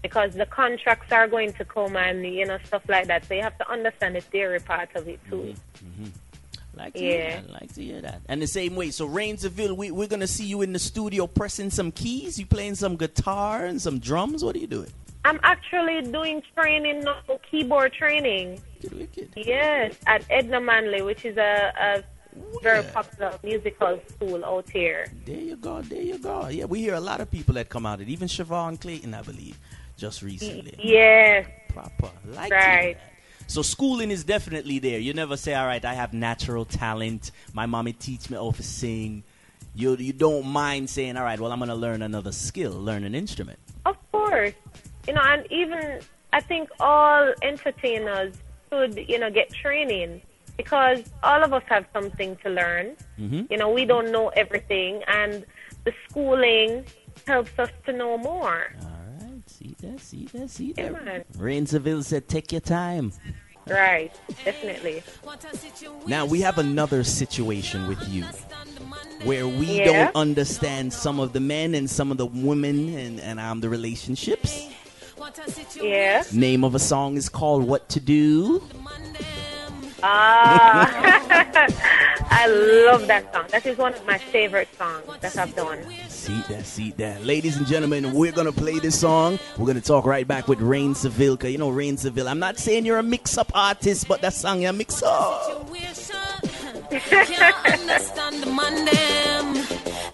because 0.02 0.34
the 0.34 0.46
contracts 0.46 1.12
are 1.12 1.28
going 1.28 1.54
to 1.54 1.66
come 1.66 1.96
and 1.96 2.26
you 2.26 2.46
know 2.46 2.58
stuff 2.66 2.84
like 2.88 3.08
that. 3.08 3.26
So 3.26 3.36
you 3.36 3.42
have 3.42 3.58
to 3.60 3.70
understand 3.70 4.16
the 4.16 4.22
theory 4.22 4.60
part 4.60 4.90
of 4.96 5.08
it 5.08 5.20
too. 5.30 5.56
Mm-hmm. 5.78 6.04
Mm-hmm. 6.04 6.10
Like 6.74 6.94
to 6.94 7.00
hear 7.00 7.20
Yeah. 7.20 7.54
Like 7.54 7.74
to 7.74 7.84
hear 7.84 8.02
that. 8.02 8.22
And 8.28 8.42
the 8.42 8.48
same 8.48 8.76
way, 8.76 8.92
so 8.92 9.06
Rain 9.06 9.38
Seville, 9.38 9.76
we, 9.76 9.92
we're 9.92 10.08
gonna 10.08 10.28
see 10.28 10.46
you 10.46 10.62
in 10.62 10.74
the 10.74 10.80
studio 10.80 11.28
pressing 11.28 11.70
some 11.70 11.92
keys. 11.92 12.40
You 12.40 12.46
playing 12.46 12.76
some 12.76 12.96
guitar 12.96 13.66
and 13.66 13.82
some 13.82 14.00
drums. 14.00 14.44
What 14.44 14.56
are 14.56 14.60
you 14.60 14.68
doing? 14.68 14.92
I'm 15.24 15.40
actually 15.44 16.02
doing 16.02 16.42
training 16.56 17.02
now, 17.02 17.22
keyboard 17.50 17.94
training. 17.94 18.60
Yes, 19.36 19.96
at 20.08 20.26
Edna 20.30 20.60
Manley, 20.60 21.02
which 21.04 21.26
is 21.26 21.38
a, 21.38 21.72
a 21.80 22.04
very 22.64 22.84
Yeah. 22.84 22.92
popular 22.92 23.40
musical 23.44 24.00
school 24.10 24.44
out 24.44 24.70
here. 24.70 25.06
There 25.26 25.36
you 25.40 25.56
go. 25.58 25.82
There 25.84 26.02
you 26.02 26.18
go. 26.18 26.48
Yeah, 26.48 26.66
we 26.66 26.80
hear 26.82 26.96
a 26.96 27.00
lot 27.00 27.22
of 27.22 27.30
people 27.30 27.54
that 27.56 27.70
come 27.70 27.86
out 27.86 28.02
of 28.02 28.08
it. 28.08 28.12
Even 28.12 28.28
Siobhan 28.28 28.80
Clayton, 28.82 29.14
I 29.14 29.22
believe, 29.22 29.58
just 29.98 30.22
recently. 30.24 30.76
Yes, 30.80 31.46
Proper. 31.70 32.10
Like 32.26 32.50
to 32.50 32.56
Right. 32.56 32.98
that. 32.98 33.08
So 33.48 33.62
schooling 33.62 34.12
is 34.12 34.24
definitely 34.24 34.80
there. 34.80 35.00
You 35.00 35.14
never 35.14 35.38
say, 35.38 35.54
"All 35.54 35.66
right, 35.68 35.84
I 35.86 35.94
have 35.94 36.14
natural 36.14 36.66
talent. 36.66 37.32
My 37.54 37.66
mommy 37.66 37.94
teach 37.94 38.30
me 38.30 38.38
how 38.38 38.52
to 38.52 38.64
sing." 38.64 39.24
You 39.76 39.96
you 39.98 40.14
don't 40.14 40.46
mind 40.48 40.90
saying, 40.90 41.16
"All 41.16 41.24
right, 41.24 41.40
well, 41.40 41.52
I'm 41.52 41.60
gonna 41.60 41.76
learn 41.76 42.02
another 42.02 42.32
skill, 42.32 42.72
learn 42.72 43.04
an 43.04 43.14
instrument." 43.16 43.60
Of 43.86 43.96
course. 44.12 44.54
You 45.08 45.14
know, 45.14 45.22
and 45.24 45.46
even 45.52 46.00
I 46.34 46.42
think 46.42 46.70
all 46.80 47.34
entertainers 47.42 48.36
should, 48.70 48.98
you 49.08 49.20
know, 49.20 49.30
get 49.32 49.52
training 49.54 50.22
because 50.58 51.04
all 51.24 51.44
of 51.44 51.54
us 51.54 51.64
have 51.68 51.86
something 51.94 52.36
to 52.38 52.50
learn. 52.50 52.96
Mhm. 53.20 53.50
You 53.50 53.58
know, 53.58 53.70
we 53.70 53.86
don't 53.86 54.12
know 54.12 54.30
everything, 54.30 55.02
and 55.08 55.46
the 55.86 55.94
schooling 56.08 56.86
helps 57.28 57.58
us 57.58 57.70
to 57.86 57.94
know 57.94 58.18
more. 58.18 58.74
All 58.82 59.28
right, 59.28 59.42
see 59.50 59.76
that, 59.82 60.00
see 60.00 60.26
that, 60.34 60.50
see 60.50 60.72
that. 60.74 61.04
man. 61.06 61.26
Rain 61.38 61.66
Seville 61.66 62.04
said, 62.04 62.28
"Take 62.28 62.52
your 62.52 62.62
time." 62.62 63.12
Right, 63.68 64.12
definitely. 64.44 65.04
Now 66.08 66.26
we 66.26 66.42
have 66.42 66.58
another 66.58 67.04
situation 67.04 67.88
with 67.88 68.08
you 68.10 68.26
where 69.24 69.48
we 69.48 69.78
Yeah. 69.80 69.86
don't 69.86 70.16
understand 70.16 70.92
some 70.94 71.20
of 71.20 71.34
the 71.34 71.40
men 71.40 71.76
and 71.76 71.88
some 71.90 72.12
of 72.12 72.18
the 72.18 72.26
women 72.26 72.90
and, 72.98 73.20
and 73.20 73.40
um, 73.40 73.62
the 73.62 73.70
relationships. 73.70 74.68
Yeah. 75.82 76.24
Name 76.34 76.64
of 76.64 76.76
a 76.76 76.80
song 76.80 77.18
is 77.18 77.30
called 77.30 77.64
What 77.68 77.90
to 77.90 78.00
Do. 78.00 78.62
Ah. 80.04 80.90
I 82.32 82.48
love 82.48 83.08
that 83.08 83.32
song. 83.34 83.46
That 83.50 83.66
is 83.66 83.78
one 83.78 83.94
of 83.94 84.06
my 84.06 84.18
favorite 84.18 84.70
songs 84.76 85.06
that 85.20 85.38
I've 85.38 85.56
done. 85.56 85.84
See 86.10 86.42
that, 86.50 86.66
see 86.66 86.92
that. 86.92 87.24
Ladies 87.24 87.58
and 87.58 87.68
gentlemen, 87.68 88.14
we're 88.14 88.32
gonna 88.32 88.52
play 88.52 88.80
this 88.80 89.00
song. 89.00 89.38
We're 89.58 89.68
gonna 89.68 89.82
talk 89.82 90.06
right 90.06 90.28
back 90.28 90.48
with 90.48 90.60
Rain 90.60 90.96
Seville. 90.96 91.38
Cause 91.38 91.52
you 91.52 91.58
know 91.58 91.70
Rain 91.70 91.98
Seville. 91.98 92.28
I'm 92.28 92.40
not 92.40 92.58
saying 92.58 92.86
you're 92.86 92.98
a 92.98 93.04
mix-up 93.04 93.52
artist, 93.54 94.08
but 94.08 94.22
that 94.22 94.34
song 94.34 94.62
you 94.64 94.74
mix 94.74 95.04
up. 95.04 95.68
Understand 96.92 98.44
the. 98.44 98.52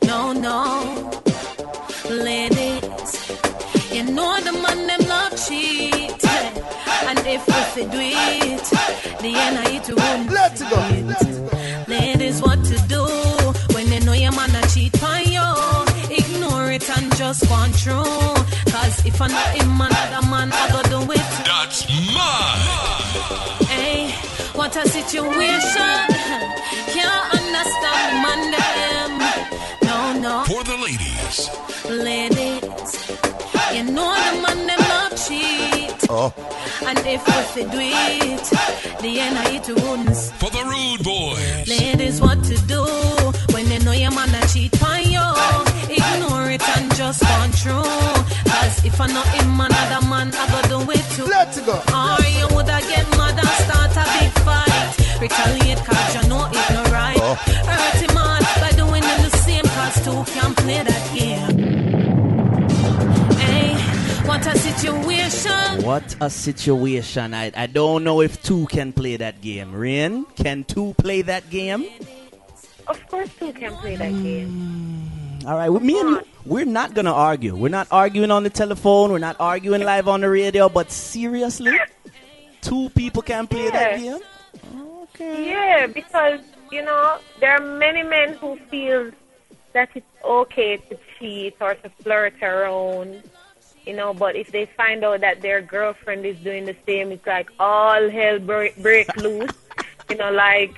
No, 0.06 0.34
no. 0.34 1.22
Ladies, 2.10 3.30
you 3.92 4.04
know 4.04 4.40
the 4.42 4.54
man 4.54 4.88
them 4.88 4.97
love 4.97 4.97
cheat. 4.97 4.97
And 7.38 7.56
if 7.56 7.75
we 7.75 7.84
do 7.84 8.00
it, 8.00 8.63
the 9.22 9.32
NIE 9.34 9.82
won't 9.96 10.32
Let's 10.32 10.62
go. 10.62 10.75
Let's 11.06 11.38
go. 11.38 11.58
Ladies, 11.88 12.41
what 12.41 12.63
to 12.65 12.77
do 12.88 13.03
when 13.75 13.89
they 13.89 14.00
know 14.00 14.13
your 14.13 14.32
man 14.32 14.56
a 14.56 14.67
cheat 14.67 15.01
on 15.03 15.24
you? 15.24 15.48
Ignore 16.10 16.72
it 16.72 16.89
and 16.89 17.15
just 17.15 17.48
go 17.48 17.56
through. 17.82 18.74
Cause 18.74 19.06
if 19.06 19.22
I'm 19.22 19.32
not 19.32 19.48
him, 19.56 19.79
another 19.79 20.27
man, 20.27 20.51
I 20.51 20.70
go 20.72 20.82
do 20.89 21.12
it. 21.12 21.17
too. 21.17 21.44
That's 21.46 21.88
mine. 22.15 23.67
Hey, 23.67 24.12
what 24.53 24.75
a 24.75 24.88
situation. 24.88 25.98
Can't 26.94 27.34
understand 27.38 28.01
the 28.10 28.17
man 28.25 28.41
them. 28.56 29.12
No, 29.84 30.20
no. 30.20 30.44
For 30.46 30.63
the 30.63 30.77
ladies. 30.77 31.50
Ladies, 31.88 32.89
you 33.75 33.84
know 33.94 34.10
the 34.15 34.41
man 34.41 34.67
them 34.67 34.79
love 34.89 35.15
cheat. 35.27 35.87
Oh. 36.10 36.34
And 36.86 37.00
if 37.06 37.26
we 37.56 37.64
do 37.64 37.80
it, 37.80 38.48
the 39.02 39.12
NIE 39.18 39.60
wouldn't 39.68 40.18
For 40.40 40.50
the 40.50 40.64
rude 40.64 41.04
boys. 41.04 41.68
Ladies, 41.68 42.22
what 42.22 42.42
to 42.46 42.56
do 42.68 42.84
when 43.54 43.68
they 43.68 43.80
know 43.80 43.92
your 43.92 44.12
man 44.12 44.34
a 44.34 44.48
cheat 44.48 44.72
on 44.84 45.04
you? 45.04 45.28
Ignore 45.90 46.52
it 46.52 46.64
and 46.78 46.94
just 46.96 47.22
go 47.22 47.48
through. 47.60 47.84
Cause 48.52 48.86
if 48.86 49.00
I 49.02 49.08
know 49.08 49.24
him, 49.36 49.60
another 49.60 50.08
man, 50.08 50.32
I 50.34 50.46
go 50.70 50.84
do 50.84 50.92
it 50.92 51.04
too. 51.16 51.26
Let's 51.26 51.60
go. 51.62 51.74
Or 51.74 52.24
you 52.24 52.48
woulda 52.56 52.80
get 52.88 53.10
mad 53.18 53.38
and 53.38 53.54
start 53.66 53.92
a 53.98 54.04
big 54.16 54.32
fight. 54.46 55.22
Retaliate 55.22 55.84
cause 55.84 56.16
situation. 64.77 65.84
What 65.84 66.15
a 66.22 66.29
situation. 66.29 67.34
I, 67.34 67.51
I 67.55 67.67
don't 67.67 68.03
know 68.03 68.22
if 68.22 68.41
two 68.43 68.67
can 68.67 68.93
play 68.93 69.17
that 69.17 69.41
game. 69.41 69.74
Rain, 69.74 70.25
can 70.36 70.63
two 70.63 70.93
play 70.98 71.22
that 71.24 71.50
game? 71.50 71.86
Of 72.88 73.05
course, 73.07 73.29
two 73.39 73.53
can 73.53 73.74
play 73.74 73.96
that 73.96 74.12
game. 74.12 74.50
Hmm. 74.50 75.48
All 75.48 75.57
right, 75.57 75.69
with 75.69 75.84
me 75.84 76.00
and 76.00 76.10
you, 76.10 76.22
we're 76.46 76.65
not 76.65 76.93
gonna 76.93 77.13
argue. 77.13 77.55
We're 77.55 77.69
not 77.69 77.88
arguing 77.91 78.31
on 78.31 78.43
the 78.43 78.50
telephone. 78.50 79.12
We're 79.12 79.19
not 79.19 79.38
arguing 79.39 79.81
live 79.81 80.07
on 80.07 80.22
the 80.22 80.29
radio. 80.29 80.69
But 80.69 80.91
seriously, 80.91 81.77
two 82.62 82.89
people 82.89 83.22
can 83.22 83.48
play 83.48 83.69
that 83.69 83.98
game. 83.98 84.19
Okay. 85.03 85.50
Yeah, 85.51 85.88
because 85.88 86.41
you 86.72 86.84
know 86.84 87.19
there 87.39 87.55
are 87.55 87.77
many 87.77 88.03
men 88.03 88.34
who 88.34 88.57
feel 88.69 89.12
that 89.74 89.89
it's 89.96 90.05
okay 90.24 90.77
to 90.77 90.98
cheat 91.17 91.55
or 91.62 91.75
to 91.75 91.89
flirt 92.01 92.41
around, 92.41 93.24
you 93.88 93.96
know. 93.96 94.13
But 94.13 94.36
if 94.36 94.51
they 94.51 94.65
find 94.65 95.03
out 95.03 95.22
that 95.22 95.41
their 95.41 95.62
girlfriend 95.62 96.25
is 96.25 96.38
doing 96.38 96.65
the 96.65 96.75
same, 96.86 97.12
it's 97.12 97.25
like 97.25 97.50
all 97.60 98.10
hell 98.10 98.39
break, 98.39 98.75
break 98.82 99.15
loose. 99.17 99.51
You 100.10 100.17
know, 100.17 100.32
like 100.32 100.75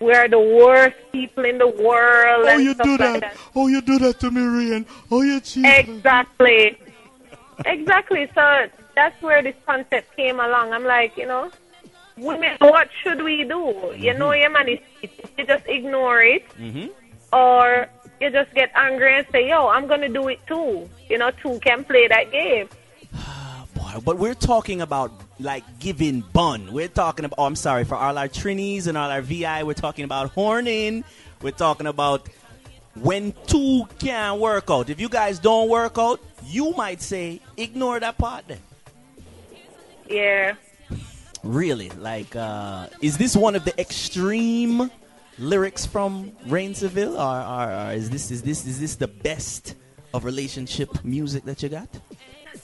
we're 0.00 0.28
the 0.28 0.40
worst 0.40 0.96
people 1.12 1.44
in 1.44 1.58
the 1.58 1.68
world. 1.68 2.46
Oh, 2.48 2.58
you 2.58 2.74
do 2.74 2.96
like 2.96 3.20
that. 3.20 3.36
Oh, 3.54 3.66
you 3.68 3.80
do 3.80 3.98
that 3.98 4.20
to 4.20 4.30
me, 4.30 4.42
Rain. 4.42 4.86
Oh, 5.10 5.22
you 5.22 5.40
cheat. 5.40 5.64
Exactly. 5.64 6.78
Exactly. 7.64 8.28
So 8.34 8.68
that's 8.94 9.20
where 9.22 9.42
this 9.42 9.56
concept 9.64 10.16
came 10.16 10.40
along. 10.40 10.72
I'm 10.72 10.84
like, 10.84 11.16
you 11.16 11.26
know, 11.26 11.50
women, 12.16 12.56
what 12.60 12.88
should 13.02 13.22
we 13.22 13.44
do? 13.44 13.94
You 13.96 14.14
know, 14.14 14.28
mm-hmm. 14.28 14.40
your 14.40 14.50
man 14.50 14.68
is 14.68 14.78
you 15.38 15.46
just 15.46 15.66
ignore 15.66 16.20
it, 16.22 16.48
mm-hmm. 16.58 16.88
or 17.32 17.88
you 18.20 18.30
just 18.30 18.52
get 18.54 18.70
angry 18.74 19.18
and 19.18 19.26
say, 19.32 19.48
"Yo, 19.48 19.68
I'm 19.68 19.86
gonna 19.86 20.08
do 20.08 20.28
it 20.28 20.40
too." 20.46 20.88
You 21.08 21.18
know, 21.18 21.30
two 21.30 21.58
can 21.60 21.84
play 21.84 22.08
that 22.08 22.30
game. 22.32 22.68
Boy, 23.74 24.00
but 24.04 24.18
we're 24.18 24.34
talking 24.34 24.80
about 24.80 25.12
like 25.38 25.64
giving 25.78 26.20
bun. 26.32 26.72
We're 26.72 26.88
talking 26.88 27.24
about. 27.24 27.36
Oh, 27.38 27.44
I'm 27.44 27.56
sorry 27.56 27.84
for 27.84 27.94
all 27.96 28.16
our 28.18 28.28
trinis 28.28 28.86
and 28.86 28.96
all 28.96 29.10
our 29.10 29.22
VI. 29.22 29.62
We're 29.64 29.74
talking 29.74 30.04
about 30.04 30.30
horning. 30.30 31.04
We're 31.42 31.50
talking 31.50 31.86
about 31.86 32.28
when 32.94 33.34
two 33.46 33.84
can 33.98 34.40
work 34.40 34.70
out. 34.70 34.88
If 34.88 34.98
you 35.00 35.08
guys 35.10 35.38
don't 35.38 35.68
work 35.68 35.98
out, 35.98 36.20
you 36.46 36.72
might 36.72 37.02
say 37.02 37.40
ignore 37.58 38.00
that 38.00 38.16
part. 38.16 38.48
Then 38.48 38.58
Yeah. 40.08 40.54
really, 41.42 41.90
like, 41.90 42.34
uh, 42.34 42.86
is 43.02 43.18
this 43.18 43.36
one 43.36 43.54
of 43.54 43.64
the 43.64 43.78
extreme 43.78 44.90
lyrics 45.38 45.86
from 45.86 46.32
Rain 46.46 46.74
Seville, 46.74 47.16
or, 47.16 47.40
or, 47.40 47.72
or 47.72 47.92
is 47.92 48.10
this 48.10 48.30
is 48.30 48.42
this 48.42 48.66
is 48.66 48.80
this 48.80 48.96
the 48.96 49.08
best 49.08 49.74
of 50.14 50.24
relationship 50.24 51.04
music 51.04 51.44
that 51.44 51.62
you 51.62 51.68
got? 51.68 51.88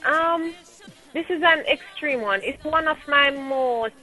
Um, 0.04 0.54
this 1.12 1.26
is 1.28 1.42
an 1.42 1.60
extreme 1.60 2.22
one. 2.22 2.40
It's 2.42 2.62
one 2.64 2.88
of 2.88 2.98
my 3.06 3.30
most 3.30 3.94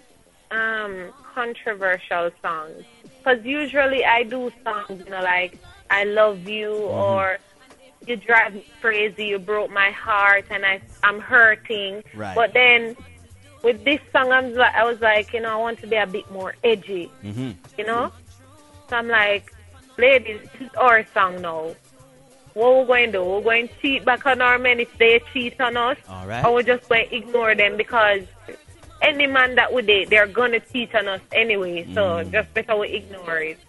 um, 0.52 1.12
controversial 1.34 2.32
songs. 2.42 2.84
Because 3.18 3.44
usually 3.44 4.06
I 4.06 4.24
do 4.24 4.52
songs, 4.64 5.04
you 5.04 5.10
know, 5.12 5.22
like 5.22 5.58
I 5.90 6.04
love 6.06 6.48
you 6.48 6.74
or 6.74 7.38
you 8.08 8.16
drive 8.16 8.54
me 8.54 8.66
crazy, 8.82 9.26
you 9.26 9.40
broke 9.40 9.70
my 9.72 9.92
heart, 9.92 10.46
and 10.50 10.66
I, 10.66 10.82
I'm 11.04 11.20
hurting. 11.20 12.04
Right. 12.16 12.34
But 12.34 12.54
then 12.54 12.96
with 13.62 13.84
this 13.84 14.00
song, 14.14 14.32
I'm 14.32 14.58
I 14.60 14.86
was 14.86 15.02
like, 15.02 15.34
you 15.34 15.42
know, 15.42 15.52
I 15.52 15.58
want 15.58 15.80
to 15.82 15.88
be 15.88 15.98
a 15.98 16.08
bit 16.08 16.32
more 16.32 16.56
edgy, 16.64 17.12
Mm-hmm. 17.24 17.52
you 17.78 17.86
know? 17.86 18.12
So 18.90 18.96
I'm 18.96 19.08
like, 19.08 19.52
ladies, 19.98 20.42
this 20.54 20.62
is 20.70 20.76
our 20.76 21.06
song 21.14 21.42
now. 21.42 21.76
What 22.54 22.76
we're 22.80 22.86
going 22.86 23.06
to 23.08 23.20
do? 23.20 23.24
We're 23.24 23.42
going 23.42 23.68
to 23.68 23.74
cheat 23.82 24.04
back 24.04 24.26
on 24.26 24.42
our 24.42 24.58
men 24.58 24.80
if 24.80 24.98
they 24.98 25.22
cheat 25.32 25.60
on 25.62 25.78
us. 25.78 25.98
All 26.10 26.26
right. 26.28 26.44
Or 26.44 26.54
we're 26.56 26.64
just 26.64 26.90
going 26.90 27.08
to 27.10 27.16
ignore 27.16 27.54
them 27.56 27.78
because 27.78 28.24
any 29.02 29.28
man 29.28 29.56
that 29.56 29.72
we 29.72 29.82
date, 29.84 30.10
they're 30.10 30.28
going 30.28 30.52
to 30.54 30.60
cheat 30.60 30.94
on 30.96 31.08
us 31.08 31.22
anyway. 31.32 31.86
So 31.94 32.02
Mm. 32.02 32.32
just 32.32 32.54
better 32.54 32.76
we 32.76 32.90
ignore 32.94 33.38
it. 33.38 33.60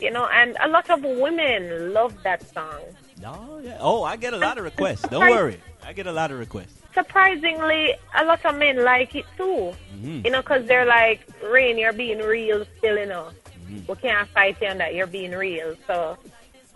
You 0.00 0.10
know, 0.10 0.26
and 0.32 0.56
a 0.60 0.68
lot 0.68 0.88
of 0.88 1.02
women 1.02 1.92
love 1.92 2.14
that 2.22 2.48
song. 2.54 2.80
Oh, 3.26 3.60
yeah. 3.62 3.76
oh, 3.80 4.02
I 4.04 4.16
get 4.16 4.32
a 4.32 4.38
lot 4.38 4.56
of 4.56 4.64
requests. 4.64 5.02
Don't 5.02 5.20
worry, 5.28 5.60
I 5.84 5.92
get 5.92 6.06
a 6.06 6.12
lot 6.12 6.30
of 6.30 6.38
requests. 6.38 6.80
Surprisingly, 6.94 7.94
a 8.16 8.24
lot 8.24 8.42
of 8.46 8.56
men 8.56 8.82
like 8.82 9.14
it 9.14 9.26
too. 9.36 9.74
Mm-hmm. 9.94 10.20
You 10.24 10.30
know, 10.30 10.40
because 10.40 10.64
they're 10.66 10.86
like, 10.86 11.20
Rain, 11.44 11.76
you're 11.76 11.92
being 11.92 12.18
real 12.20 12.64
still, 12.78 12.96
you 12.96 13.04
know. 13.06 13.28
Mm-hmm. 13.70 13.92
We 13.92 13.96
can't 13.98 14.28
fight 14.28 14.56
you 14.60 14.68
on 14.68 14.78
that. 14.78 14.94
You're 14.94 15.06
being 15.06 15.32
real. 15.32 15.76
So, 15.86 16.18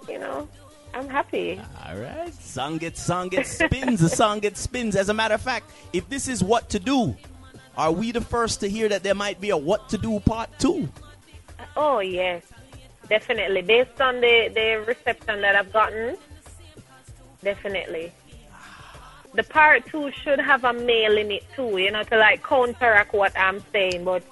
you 0.08 0.18
know, 0.18 0.48
I'm 0.94 1.08
happy. 1.08 1.60
All 1.86 1.96
right, 1.96 2.32
song 2.34 2.78
gets 2.78 3.02
song 3.02 3.28
gets 3.28 3.50
spins. 3.50 4.00
the 4.00 4.08
song 4.08 4.38
gets 4.38 4.60
spins. 4.60 4.94
As 4.94 5.08
a 5.08 5.14
matter 5.14 5.34
of 5.34 5.40
fact, 5.40 5.70
if 5.92 6.08
this 6.08 6.28
is 6.28 6.42
what 6.44 6.70
to 6.70 6.78
do, 6.78 7.16
are 7.76 7.90
we 7.90 8.12
the 8.12 8.20
first 8.20 8.60
to 8.60 8.68
hear 8.68 8.88
that 8.88 9.02
there 9.02 9.14
might 9.14 9.40
be 9.40 9.50
a 9.50 9.56
what 9.56 9.88
to 9.88 9.98
do 9.98 10.20
part 10.20 10.50
two? 10.58 10.88
Oh 11.76 11.98
yes, 11.98 12.44
definitely. 13.08 13.62
Based 13.62 14.00
on 14.00 14.20
the 14.20 14.50
the 14.54 14.84
reception 14.86 15.40
that 15.40 15.56
I've 15.56 15.72
gotten, 15.72 16.16
definitely. 17.42 18.12
The 19.34 19.42
part 19.42 19.84
two 19.86 20.12
should 20.12 20.38
have 20.38 20.62
a 20.62 20.72
male 20.72 21.18
in 21.18 21.32
it 21.32 21.44
too, 21.56 21.76
you 21.78 21.90
know, 21.90 22.04
to 22.04 22.16
like 22.18 22.44
counteract 22.44 23.12
what 23.12 23.36
I'm 23.36 23.64
saying. 23.72 24.04
But 24.04 24.22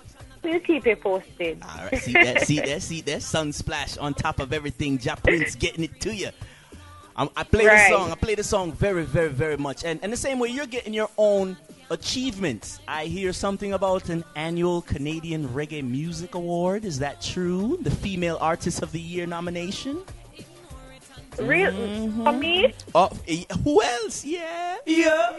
we'll 0.42 0.60
keep 0.60 0.86
it 0.86 1.00
posted. 1.00 1.62
All 1.62 1.84
right, 1.84 1.98
see 2.00 2.12
that, 2.12 2.40
see 2.46 2.60
that, 2.60 2.82
see 2.82 3.00
that 3.02 3.22
sun 3.22 3.52
splash 3.52 3.96
on 3.98 4.14
top 4.14 4.40
of 4.40 4.52
everything. 4.52 4.98
Jah 4.98 5.16
Prince 5.22 5.54
getting 5.54 5.84
it 5.84 6.00
to 6.00 6.14
you. 6.14 6.30
Um, 7.14 7.28
I 7.36 7.44
play 7.44 7.66
Right. 7.66 7.90
the 7.90 7.96
song. 7.96 8.10
I 8.10 8.14
play 8.14 8.34
the 8.34 8.44
song 8.44 8.72
very, 8.72 9.04
very, 9.04 9.28
very 9.28 9.56
much. 9.58 9.84
And 9.84 10.00
and 10.02 10.12
the 10.12 10.16
same 10.16 10.38
way 10.38 10.48
you're 10.48 10.66
getting 10.66 10.94
your 10.94 11.10
own 11.18 11.56
achievements. 11.90 12.80
I 12.88 13.04
hear 13.04 13.32
something 13.34 13.74
about 13.74 14.08
an 14.08 14.24
annual 14.34 14.80
Canadian 14.82 15.46
Reggae 15.48 15.82
Music 15.88 16.34
Award. 16.34 16.84
Is 16.86 16.98
that 17.00 17.20
true? 17.20 17.78
The 17.82 17.90
Female 17.90 18.38
Artist 18.40 18.82
of 18.82 18.92
the 18.92 19.00
Year 19.00 19.26
nomination. 19.26 20.00
Real 21.40 21.72
Mm-hmm. 21.72 22.24
for 22.24 22.32
me, 22.32 22.74
Oh, 22.94 23.10
eh, 23.26 23.44
who 23.64 23.82
else? 23.82 24.24
Yeah, 24.24 24.76
yeah. 24.86 25.30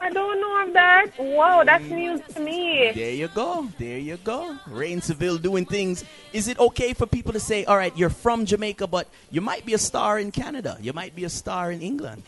I 0.00 0.10
don't 0.10 0.40
know 0.40 0.62
of 0.66 0.72
that. 0.74 1.06
Wow, 1.18 1.64
that's 1.64 1.84
news 1.84 2.20
to 2.34 2.40
me. 2.40 2.92
There 2.94 3.10
you 3.10 3.28
go. 3.28 3.68
There 3.78 3.98
you 3.98 4.16
go. 4.18 4.56
Rain 4.66 5.00
Seville 5.00 5.38
doing 5.38 5.64
things. 5.64 6.04
Is 6.32 6.48
it 6.48 6.58
okay 6.58 6.92
for 6.92 7.06
people 7.06 7.32
to 7.32 7.40
say, 7.40 7.64
all 7.64 7.76
right, 7.76 7.96
you're 7.96 8.10
from 8.10 8.44
Jamaica, 8.44 8.86
but 8.86 9.08
you 9.30 9.40
might 9.40 9.64
be 9.64 9.72
a 9.74 9.78
star 9.78 10.18
in 10.18 10.30
Canada. 10.30 10.76
You 10.80 10.92
might 10.92 11.14
be 11.16 11.24
a 11.24 11.30
star 11.30 11.72
in 11.72 11.80
England. 11.80 12.22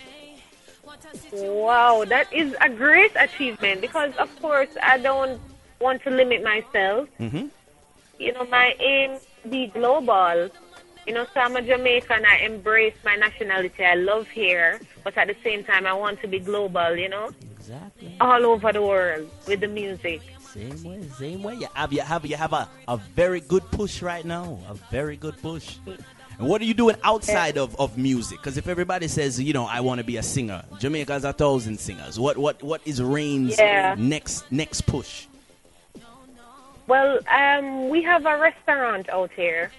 Wow, 1.32 2.04
that 2.06 2.32
is 2.32 2.54
a 2.60 2.68
great 2.70 3.12
achievement 3.16 3.80
because, 3.80 4.14
of 4.16 4.30
course, 4.40 4.70
I 4.82 4.98
don't 4.98 5.40
want 5.80 6.02
to 6.04 6.10
limit 6.10 6.42
myself. 6.42 7.08
Mm-hmm. 7.20 7.46
You 8.18 8.32
know, 8.32 8.46
my 8.46 8.74
aim 8.80 9.18
be 9.50 9.66
global. 9.66 10.48
You 11.06 11.14
know, 11.14 11.24
so 11.32 11.40
I'm 11.40 11.54
a 11.56 11.62
Jamaican. 11.62 12.24
I 12.26 12.38
embrace 12.38 12.94
my 13.04 13.14
nationality. 13.16 13.84
I 13.84 13.94
love 13.94 14.28
here, 14.28 14.80
but 15.04 15.16
at 15.16 15.28
the 15.28 15.36
same 15.44 15.62
time, 15.62 15.86
I 15.86 15.92
want 15.92 16.20
to 16.22 16.26
be 16.28 16.40
global. 16.40 16.96
You 16.96 17.08
know, 17.08 17.30
Exactly. 17.58 18.16
all 18.20 18.44
over 18.44 18.72
the 18.72 18.82
world 18.82 19.30
with 19.46 19.60
the 19.60 19.68
music. 19.68 20.20
Same 20.40 20.82
way, 20.84 21.02
same 21.18 21.42
way. 21.42 21.54
You 21.54 21.68
have 21.74 21.92
you 21.92 22.00
have 22.00 22.26
you 22.26 22.36
have 22.36 22.52
a, 22.52 22.68
a 22.88 22.96
very 22.96 23.40
good 23.40 23.62
push 23.70 24.02
right 24.02 24.24
now. 24.24 24.58
A 24.68 24.74
very 24.90 25.16
good 25.16 25.36
push. 25.42 25.76
And 26.38 26.48
what 26.48 26.60
are 26.60 26.64
you 26.64 26.74
doing 26.74 26.96
outside 27.04 27.56
of, 27.56 27.74
of 27.80 27.96
music? 27.96 28.38
Because 28.38 28.56
if 28.58 28.66
everybody 28.68 29.08
says, 29.08 29.40
you 29.40 29.52
know, 29.54 29.64
I 29.64 29.80
want 29.80 29.98
to 30.00 30.04
be 30.04 30.16
a 30.18 30.22
singer, 30.22 30.64
Jamaica's 30.78 31.24
a 31.24 31.32
thousand 31.32 31.78
singers. 31.78 32.18
What 32.18 32.36
what 32.36 32.62
what 32.64 32.80
is 32.84 33.00
Rain's 33.02 33.58
Yeah. 33.58 33.94
next 33.96 34.50
next 34.50 34.82
push? 34.82 35.26
Well, 36.88 37.18
um, 37.28 37.88
we 37.88 38.02
have 38.02 38.26
a 38.26 38.38
restaurant 38.38 39.08
out 39.08 39.30
here. 39.32 39.70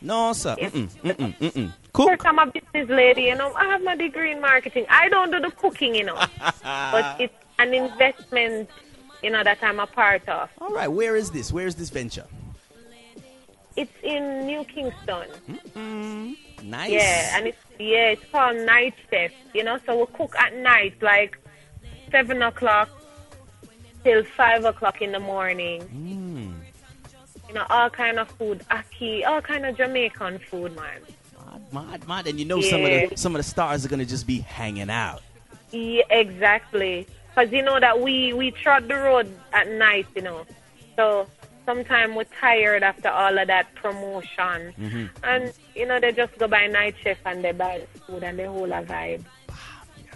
No, 0.00 0.32
sir. 0.32 0.56
Mm-mm, 0.60 0.88
mm-mm, 1.02 1.38
mm-mm. 1.38 1.72
Cook. 1.92 2.24
I'm 2.26 2.38
a 2.38 2.46
business 2.46 2.88
lady, 2.88 3.22
you 3.22 3.34
know. 3.34 3.52
I 3.54 3.64
have 3.66 3.82
my 3.82 3.96
degree 3.96 4.32
in 4.32 4.40
marketing. 4.40 4.86
I 4.90 5.08
don't 5.08 5.30
do 5.30 5.40
the 5.40 5.50
cooking, 5.50 5.94
you 5.94 6.04
know, 6.04 6.14
but 6.62 7.20
it's 7.20 7.34
an 7.58 7.72
investment, 7.72 8.68
you 9.22 9.30
know, 9.30 9.42
that 9.42 9.58
I'm 9.62 9.80
a 9.80 9.86
part 9.86 10.28
of. 10.28 10.50
All 10.60 10.74
right. 10.74 10.88
Where 10.88 11.16
is 11.16 11.30
this? 11.30 11.52
Where 11.52 11.66
is 11.66 11.74
this 11.76 11.90
venture? 11.90 12.26
It's 13.76 13.92
in 14.02 14.46
New 14.46 14.64
Kingston. 14.64 15.28
Mm-hmm. 15.50 16.70
Nice. 16.70 16.90
Yeah, 16.90 17.36
and 17.36 17.46
it's 17.48 17.58
yeah, 17.78 18.08
it's 18.10 18.24
called 18.30 18.56
Night 18.56 18.94
Chef. 19.10 19.32
You 19.54 19.64
know, 19.64 19.78
so 19.84 20.00
we 20.00 20.06
cook 20.14 20.34
at 20.36 20.54
night, 20.56 20.94
like 21.02 21.38
seven 22.10 22.42
o'clock 22.42 22.88
till 24.04 24.24
five 24.24 24.64
o'clock 24.64 25.02
in 25.02 25.12
the 25.12 25.20
morning. 25.20 25.80
You 25.92 26.14
know, 27.56 27.66
all 27.68 27.90
kind 27.90 28.18
of 28.18 28.28
food, 28.30 28.62
ackee, 28.70 29.26
all 29.26 29.40
kind 29.40 29.66
of 29.66 29.76
Jamaican 29.76 30.38
food, 30.38 30.74
man. 30.76 31.00
Mad, 31.44 31.72
mad, 31.72 32.08
mad. 32.08 32.26
And 32.28 32.38
you 32.38 32.44
know 32.44 32.60
some 32.60 32.84
of 32.84 32.90
the 32.90 33.16
some 33.16 33.34
of 33.34 33.38
the 33.40 33.42
stars 33.48 33.84
are 33.84 33.88
gonna 33.88 34.04
just 34.06 34.26
be 34.26 34.38
hanging 34.40 34.90
out. 34.90 35.22
Yeah, 35.72 36.02
exactly. 36.10 37.06
Because 37.34 37.52
you 37.52 37.62
know 37.62 37.78
that 37.80 38.00
we 38.00 38.32
we 38.32 38.50
trod 38.50 38.88
the 38.88 38.94
road 38.94 39.28
at 39.52 39.68
night, 39.70 40.06
you 40.14 40.22
know. 40.22 40.46
So 40.96 41.26
sometimes 41.66 42.14
we're 42.14 42.24
tired 42.24 42.82
after 42.82 43.08
all 43.08 43.36
of 43.36 43.46
that 43.48 43.74
promotion, 43.74 44.72
Mm-hmm. 44.78 45.04
and 45.24 45.52
you 45.74 45.86
know 45.86 45.98
they 46.00 46.12
just 46.12 46.36
go 46.38 46.46
by 46.48 46.66
night 46.66 46.94
chef 47.02 47.18
and 47.26 47.42
they 47.44 47.52
buy 47.52 47.82
food 48.06 48.22
and 48.22 48.38
they 48.38 48.46
hold 48.46 48.70
a 48.70 48.82
vibe. 48.82 49.24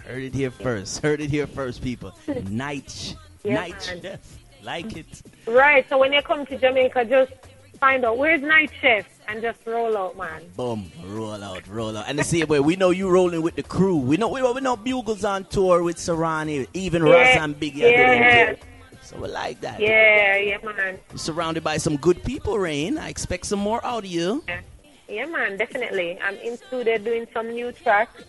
Heard 0.05 0.23
it 0.23 0.33
here 0.33 0.49
first. 0.51 1.01
Heard 1.03 1.21
it 1.21 1.29
here 1.29 1.45
first, 1.47 1.83
people. 1.83 2.11
Night, 2.49 3.15
Yeah, 3.43 3.53
night 3.53 3.87
man. 3.87 4.01
chef. 4.01 4.37
Like 4.63 4.95
it. 4.97 5.21
Right. 5.47 5.85
So 5.89 5.97
when 5.97 6.13
you 6.13 6.21
come 6.21 6.45
to 6.45 6.57
Jamaica, 6.57 7.05
just 7.05 7.31
find 7.79 8.05
out 8.05 8.17
where's 8.17 8.41
night 8.41 8.71
chef 8.79 9.05
and 9.27 9.41
just 9.41 9.59
roll 9.65 9.97
out, 9.97 10.15
man. 10.17 10.43
Boom, 10.55 10.91
roll 11.05 11.43
out, 11.43 11.67
roll 11.67 11.97
out. 11.97 12.05
And 12.07 12.19
the 12.19 12.23
same 12.23 12.47
way, 12.47 12.59
we 12.59 12.75
know 12.75 12.91
you 12.91 13.09
rolling 13.09 13.41
with 13.41 13.55
the 13.55 13.63
crew. 13.63 13.97
We 13.97 14.17
know 14.17 14.27
we, 14.29 14.41
we 14.41 14.61
know 14.61 14.75
Bugles 14.77 15.23
on 15.25 15.45
tour 15.45 15.81
with 15.83 15.97
Serani, 15.97 16.67
even 16.73 17.01
Ross 17.03 17.13
Yeah, 17.13 17.43
and 17.43 17.59
Biggie. 17.59 17.77
yeah. 17.77 18.55
So 19.01 19.17
we 19.19 19.27
like 19.29 19.59
that. 19.61 19.79
Yeah, 19.79 20.37
yeah, 20.37 20.57
man. 20.63 20.99
You're 21.09 21.17
surrounded 21.17 21.63
by 21.63 21.77
some 21.77 21.97
good 21.97 22.23
people, 22.23 22.57
Rain. 22.59 22.97
I 22.97 23.09
expect 23.09 23.45
some 23.47 23.59
more 23.59 23.83
out 23.85 24.05
of 24.05 24.09
you. 24.09 24.43
Yeah, 24.47 24.61
yeah 25.09 25.25
man, 25.25 25.57
definitely. 25.57 26.19
I'm 26.21 26.35
in 26.35 26.57
studio 26.57 26.97
doing 26.97 27.25
some 27.33 27.49
new 27.51 27.71
tracks. 27.71 28.23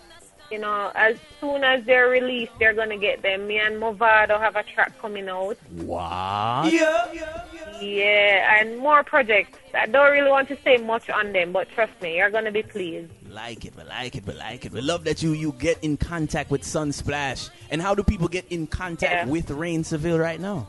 You 0.53 0.59
know, 0.59 0.93
as 0.95 1.17
soon 1.41 1.65
as 1.65 1.83
they're 1.87 2.09
released, 2.11 2.53
they're 2.59 2.75
gonna 2.75 2.99
get 2.99 3.23
them. 3.23 3.47
Me 3.47 3.59
and 3.59 3.77
Mavado 3.77 4.39
have 4.39 4.55
a 4.55 4.63
track 4.63 4.93
coming 5.01 5.29
out. 5.31 5.57
What? 5.71 6.71
Yeah, 6.71 7.07
yeah. 7.81 8.61
and 8.61 8.79
more 8.79 9.03
projects. 9.03 9.59
I 9.75 9.87
don't 9.87 10.13
really 10.13 10.31
want 10.31 10.49
to 10.49 10.59
say 10.63 10.77
much 10.77 11.09
on 11.09 11.33
them, 11.33 11.53
but 11.53 11.71
trust 11.71 11.93
me, 12.03 12.19
you're 12.19 12.29
gonna 12.31 12.53
be 12.53 12.63
pleased. 12.63 13.11
Like 13.31 13.65
it, 13.65 13.75
we 13.75 13.85
like 13.85 14.15
it, 14.15 14.27
we 14.27 14.35
like 14.35 14.67
it. 14.67 14.73
We 14.73 14.83
love 14.83 15.05
that 15.05 15.23
you 15.23 15.33
you 15.33 15.53
get 15.59 15.79
in 15.83 15.97
contact 15.97 16.51
with 16.51 16.63
Sunsplash. 16.63 17.49
And 17.71 17.81
how 17.81 17.95
do 17.95 18.03
people 18.03 18.29
get 18.29 18.45
in 18.51 18.67
contact 18.67 19.13
Yeah. 19.13 19.27
with 19.27 19.51
Rain 19.51 19.85
Seville 19.85 20.19
right 20.19 20.39
now? 20.39 20.69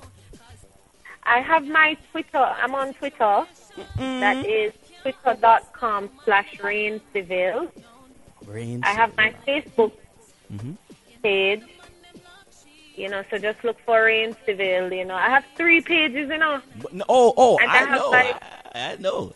I 1.25 1.39
have 1.41 1.65
my 1.65 1.97
Twitter. 2.11 2.37
I'm 2.37 2.73
on 2.73 2.93
Twitter. 2.93 3.45
That 3.97 4.45
is 4.45 4.71
twitter.com 5.01 6.09
slash 6.23 6.59
Rain 6.61 7.01
Seville. 7.11 7.69
I 8.53 8.89
have 8.93 9.15
my 9.17 9.33
Facebook 9.47 9.91
mm-hmm. 10.53 10.73
page. 11.23 11.63
You 12.95 13.09
know, 13.09 13.23
so 13.31 13.39
just 13.39 13.63
look 13.63 13.77
for 13.85 14.03
Rain 14.03 14.35
Seville. 14.45 14.93
You 14.93 15.05
know, 15.05 15.15
I 15.15 15.27
have 15.29 15.45
three 15.55 15.81
pages. 15.81 16.29
You 16.29 16.37
know, 16.37 16.61
But 16.81 16.93
no- 16.93 17.05
Oh, 17.09 17.33
oh, 17.35 17.57
And 17.57 17.71
I 17.71 17.73
I 17.73 17.77
have, 17.77 17.89
know. 17.99 18.09
like- 18.11 18.43
I, 18.75 18.91
I 18.91 18.95
know. 18.97 19.33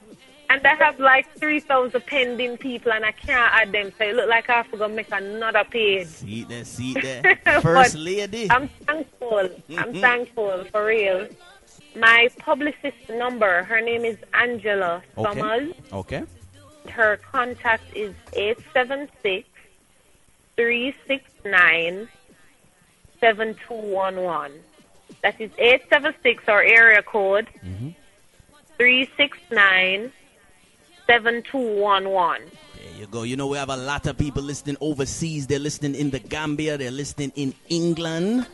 and 0.49 0.65
I 0.65 0.75
have 0.75 0.99
like 0.99 1.25
three 1.39 1.59
thousand 1.59 2.05
pending 2.05 2.57
people, 2.57 2.91
and 2.93 3.03
I 3.03 3.11
can't 3.11 3.51
add 3.53 3.71
them. 3.71 3.91
So 3.97 4.03
it 4.05 4.15
look 4.15 4.29
like 4.29 4.49
I 4.49 4.57
have 4.57 4.69
to 4.71 4.77
go 4.77 4.87
make 4.87 5.11
another 5.11 5.63
page. 5.63 6.07
See 6.07 6.43
there, 6.43 6.63
see 6.65 6.93
there. 7.01 7.39
First 7.61 7.95
lady. 7.95 8.49
I'm 8.51 8.67
thankful. 8.85 9.49
I'm 9.77 9.93
thankful 9.95 10.63
for 10.71 10.85
real. 10.85 11.27
My 11.95 12.29
publicist 12.37 13.09
number, 13.09 13.63
her 13.63 13.81
name 13.81 14.05
is 14.05 14.17
Angela 14.35 15.01
Okay. 15.17 15.39
Summers. 15.39 15.73
Okay. 15.91 16.23
Her 16.89 17.17
contact 17.17 17.83
is 17.95 18.13
876 18.33 19.47
369 20.55 22.07
7211. 23.19 24.59
That 25.23 25.39
is 25.39 25.51
876 25.57 26.43
or 26.47 26.61
area 26.63 27.01
code 27.01 27.47
369 28.77 30.11
7211. 31.07 32.51
There 32.77 32.99
you 32.99 33.07
go. 33.07 33.23
You 33.23 33.35
know, 33.35 33.47
we 33.47 33.57
have 33.57 33.69
a 33.69 33.77
lot 33.77 34.05
of 34.07 34.17
people 34.17 34.43
listening 34.43 34.77
overseas. 34.81 35.47
They're 35.47 35.59
listening 35.59 35.95
in 35.95 36.09
the 36.11 36.19
Gambia. 36.19 36.77
They're 36.77 36.91
listening 36.91 37.31
in 37.35 37.53
England, 37.69 38.45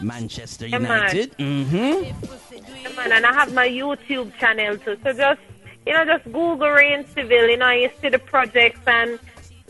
Manchester 0.00 0.66
United. 0.66 1.36
Mm-hmm. 1.38 2.04
Yeah, 2.82 2.92
man, 2.96 3.12
and 3.12 3.26
I 3.26 3.32
have 3.32 3.52
my 3.54 3.68
YouTube 3.68 4.36
channel 4.38 4.78
too. 4.78 4.96
So 5.04 5.12
just, 5.12 5.40
you 5.88 5.94
know, 5.94 6.04
just 6.04 6.24
Google 6.26 6.70
Rain 6.70 7.04
Seville, 7.14 7.48
you 7.48 7.56
know, 7.56 7.70
you 7.70 7.90
see 8.00 8.10
the 8.10 8.18
projects 8.18 8.80
and 8.86 9.18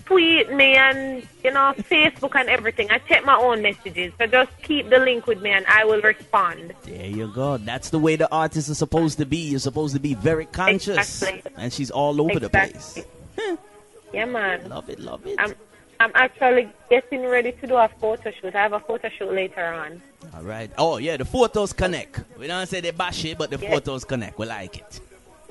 tweet 0.04 0.50
me 0.52 0.74
and, 0.74 1.22
you 1.44 1.50
know, 1.52 1.74
Facebook 1.78 2.34
and 2.34 2.48
everything. 2.48 2.90
I 2.90 2.98
check 2.98 3.24
my 3.24 3.36
own 3.36 3.62
messages. 3.62 4.12
So 4.18 4.26
just 4.26 4.50
keep 4.62 4.88
the 4.90 4.98
link 4.98 5.26
with 5.26 5.40
me 5.42 5.50
and 5.50 5.64
I 5.66 5.84
will 5.84 6.00
respond. 6.00 6.74
There 6.84 7.06
you 7.06 7.28
go. 7.32 7.56
That's 7.58 7.90
the 7.90 7.98
way 7.98 8.16
the 8.16 8.30
artist 8.32 8.68
is 8.70 8.78
supposed 8.78 9.18
to 9.18 9.26
be. 9.26 9.36
You're 9.50 9.60
supposed 9.60 9.94
to 9.94 10.00
be 10.00 10.14
very 10.14 10.46
conscious. 10.46 10.96
Exactly. 11.22 11.52
And 11.56 11.72
she's 11.72 11.90
all 11.90 12.20
over 12.20 12.40
the 12.40 12.50
place. 12.50 12.96
Exactly. 12.96 13.58
Yeah, 14.10 14.24
man. 14.24 14.66
Love 14.70 14.88
it, 14.88 14.98
love 14.98 15.26
it. 15.26 15.36
I'm, 15.38 15.52
I'm 16.00 16.10
actually 16.14 16.70
getting 16.88 17.26
ready 17.26 17.52
to 17.52 17.66
do 17.66 17.76
a 17.76 17.88
photo 18.00 18.30
shoot. 18.30 18.54
I 18.54 18.62
have 18.62 18.72
a 18.72 18.80
photo 18.80 19.10
shoot 19.10 19.30
later 19.30 19.62
on. 19.66 20.00
all 20.34 20.42
right. 20.44 20.70
Oh, 20.78 20.96
yeah, 20.96 21.18
the 21.18 21.26
photos 21.26 21.74
connect. 21.74 22.22
We 22.38 22.46
don't 22.46 22.66
say 22.66 22.80
they 22.80 22.90
bash 22.90 23.26
it, 23.26 23.36
but 23.36 23.50
the 23.50 23.58
Yeah. 23.58 23.68
photos 23.68 24.04
connect. 24.04 24.38
We 24.38 24.46
like 24.46 24.78
it. 24.78 25.00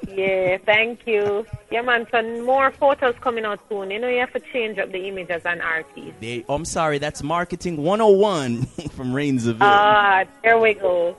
Yeah, 0.08 0.58
thank 0.66 1.06
you. 1.06 1.46
Yeah, 1.70 1.82
man. 1.82 2.08
So 2.12 2.22
more 2.44 2.72
photos 2.72 3.16
coming 3.20 3.46
out 3.46 3.60
soon. 3.70 3.92
You 3.92 4.00
know, 4.00 4.08
you 4.08 4.20
have 4.20 4.34
to 4.34 4.40
change 4.40 4.78
up 4.80 4.92
the 4.92 5.08
image 5.08 5.30
as 5.30 5.46
an 5.46 5.62
artist. 5.62 6.14
They, 6.20 6.46
I'm 6.48 6.66
sorry, 6.66 6.98
that's 6.98 7.22
Marketing 7.22 7.78
101 7.84 8.66
from 8.92 9.14
Rainsville. 9.14 9.58
Ah, 9.62 10.24
there 10.44 10.58
we 10.60 10.74
go. 10.76 11.16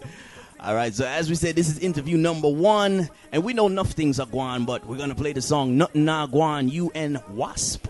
All 0.60 0.74
right, 0.74 0.94
so 0.94 1.06
as 1.06 1.28
we 1.28 1.34
said, 1.34 1.56
this 1.56 1.68
is 1.68 1.78
interview 1.78 2.16
number 2.16 2.48
one, 2.48 3.08
and 3.32 3.42
we 3.42 3.52
know 3.54 3.66
enough 3.66 3.92
things 3.92 4.20
are 4.20 4.26
going, 4.26 4.64
but 4.64 4.86
we're 4.86 4.98
gonna 4.98 5.14
play 5.14 5.32
the 5.32 5.40
song 5.40 5.76
"Nothing 5.78 6.04
Nah 6.04 6.26
Guan." 6.26 6.70
You 6.70 6.92
and 6.94 7.20
Wasp. 7.30 7.86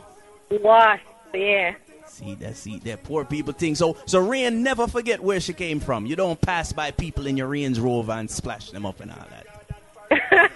Wasp, 0.51 1.03
yeah. 1.35 1.75
See 2.07 2.35
that? 2.37 2.57
See 2.57 2.79
that? 2.81 3.03
Poor 3.03 3.25
people 3.25 3.53
thing. 3.53 3.75
So, 3.75 3.97
so 4.07 4.21
Rain, 4.21 4.63
never 4.63 4.87
forget 4.87 5.21
where 5.21 5.41
she 5.41 5.53
came 5.53 5.81
from. 5.81 6.07
You 6.07 6.17
don't 6.17 6.41
pass 6.41 6.73
by 6.73 6.91
people 6.91 7.27
in 7.27 7.37
your 7.37 7.49
Range 7.49 7.79
Rover 7.79 8.13
and 8.13 8.31
splash 8.31 8.71
them 8.71 8.85
up 8.87 9.01
and 9.01 9.11
all 9.11 9.27
that. 9.31 9.47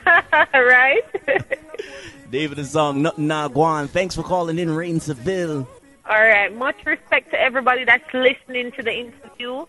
right? 0.54 1.02
David, 2.30 2.58
the 2.58 2.64
song 2.64 3.02
"Nothing 3.02 3.26
Nah 3.26 3.48
Guan." 3.48 3.88
Thanks 3.88 4.14
for 4.14 4.22
calling 4.22 4.58
in, 4.58 4.70
Rain 4.70 5.00
Seville. 5.00 5.68
All 6.06 6.22
right. 6.22 6.54
Much 6.54 6.84
respect 6.84 7.30
to 7.30 7.40
everybody 7.40 7.84
that's 7.84 8.12
listening 8.12 8.72
to 8.72 8.82
the 8.82 8.92
interview. 8.92 9.64